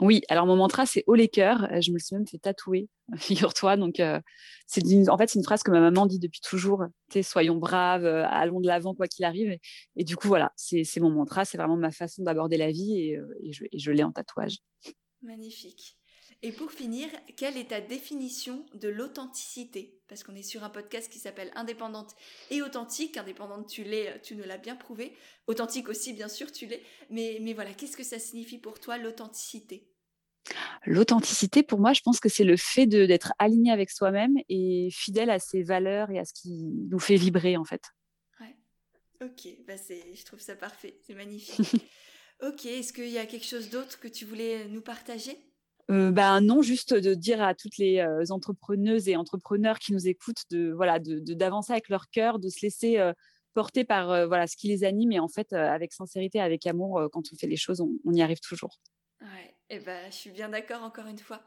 [0.00, 1.68] Oui, alors mon mantra, c'est haut les cœurs.
[1.80, 3.76] Je me suis même fait tatouer, figure-toi.
[3.76, 4.20] Donc, euh,
[4.66, 6.84] c'est en fait, c'est une phrase que ma maman dit depuis toujours.
[7.22, 9.58] soyons braves, euh, allons de l'avant, quoi qu'il arrive.
[9.96, 11.44] Et, du coup, voilà, c'est mon mantra.
[11.44, 13.26] C'est vraiment ma façon d'aborder la vie et, euh,
[13.74, 14.58] je l'ai en tatouage.
[15.22, 15.99] Magnifique.
[16.42, 20.00] Et pour finir, quelle est ta définition de l'authenticité?
[20.08, 22.16] Parce qu'on est sur un podcast qui s'appelle Indépendante
[22.50, 23.18] et authentique.
[23.18, 25.14] Indépendante, tu l'es, tu nous l'as bien prouvé.
[25.46, 26.82] Authentique aussi, bien sûr, tu l'es.
[27.10, 29.86] Mais, mais voilà, qu'est-ce que ça signifie pour toi l'authenticité?
[30.86, 35.28] L'authenticité, pour moi, je pense que c'est le fait d'être aligné avec soi-même et fidèle
[35.28, 37.82] à ses valeurs et à ce qui nous fait vibrer, en fait.
[38.40, 38.56] Ouais.
[39.20, 41.82] Ok, bah je trouve ça parfait, c'est magnifique.
[42.42, 45.36] ok, est-ce qu'il y a quelque chose d'autre que tu voulais nous partager?
[45.90, 50.06] Euh, bah, non, juste de dire à toutes les euh, entrepreneuses et entrepreneurs qui nous
[50.06, 53.12] écoutent de voilà d'avancer avec leur cœur, de se laisser euh,
[53.54, 57.22] porter par voilà ce qui les anime et en fait avec sincérité, avec amour, quand
[57.32, 58.78] on fait les choses, on y arrive toujours.
[59.72, 61.42] Et eh ben, je suis bien d'accord encore une fois.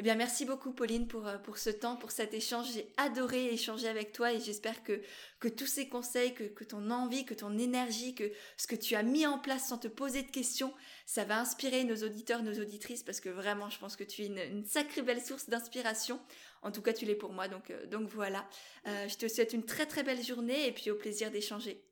[0.00, 2.72] Eh bien, merci beaucoup, Pauline, pour, euh, pour ce temps, pour cet échange.
[2.72, 5.02] J'ai adoré échanger avec toi et j'espère que,
[5.40, 8.24] que tous ces conseils, que, que ton envie, que ton énergie, que
[8.56, 10.72] ce que tu as mis en place sans te poser de questions,
[11.04, 14.26] ça va inspirer nos auditeurs, nos auditrices, parce que vraiment, je pense que tu es
[14.28, 16.18] une, sacrée belle source d'inspiration.
[16.62, 17.48] En tout cas, tu l'es pour moi.
[17.48, 18.48] Donc, euh, donc voilà.
[18.86, 21.84] Euh, je te souhaite une très, très belle journée et puis au plaisir d'échanger.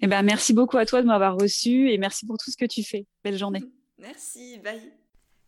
[0.00, 2.66] Eh ben, merci beaucoup à toi de m'avoir reçu et merci pour tout ce que
[2.66, 3.06] tu fais.
[3.22, 3.62] Belle journée.
[3.98, 5.01] Merci, bye.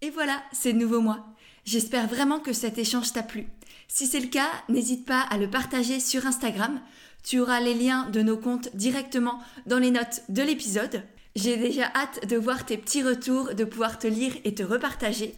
[0.04, 1.24] Et voilà, c'est de nouveau moi.
[1.64, 3.46] J'espère vraiment que cet échange t'a plu.
[3.88, 6.78] Si c'est le cas, n'hésite pas à le partager sur Instagram.
[7.22, 11.02] Tu auras les liens de nos comptes directement dans les notes de l'épisode.
[11.36, 15.34] J'ai déjà hâte de voir tes petits retours, de pouvoir te lire et te repartager.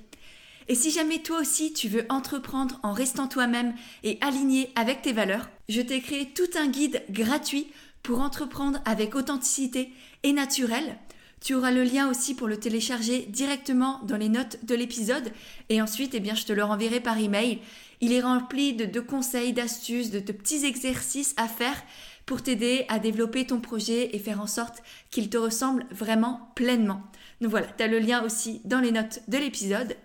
[0.67, 5.13] Et si jamais toi aussi tu veux entreprendre en restant toi-même et aligné avec tes
[5.13, 7.69] valeurs, je t'ai créé tout un guide gratuit
[8.03, 9.93] pour entreprendre avec authenticité
[10.25, 10.99] et naturel
[11.45, 15.33] tu auras le lien aussi pour le télécharger directement dans les notes de l'épisode
[15.69, 17.61] et ensuite eh bien, je te le renverrai par email.
[18.01, 21.83] Il est rempli de, conseils, d'astuces, de, petits exercices à faire
[22.25, 27.03] pour t'aider à développer ton projet et faire en sorte qu'il te ressemble vraiment pleinement.
[27.41, 29.97] Donc voilà, tu as le lien aussi dans les notes de l'épisode.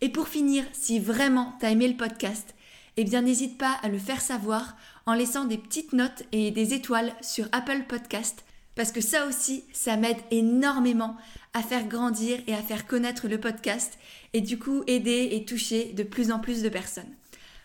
[0.00, 2.54] Et pour finir, si vraiment tu as aimé le podcast,
[2.96, 4.76] eh bien n'hésite pas à le faire savoir
[5.06, 8.44] en laissant des petites notes et des étoiles sur Apple Podcast
[8.74, 11.16] parce que ça aussi, ça m'aide énormément
[11.54, 13.98] à faire grandir et à faire connaître le podcast
[14.32, 17.14] et du coup aider et toucher de plus en plus de personnes.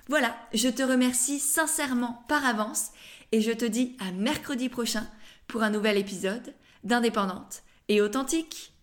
[0.10, 2.92] Voilà, je te remercie sincèrement par avance
[3.32, 5.08] et je te dis à mercredi prochain
[5.48, 6.54] pour un nouvel épisode
[6.84, 8.74] d'Indépendante et authentique.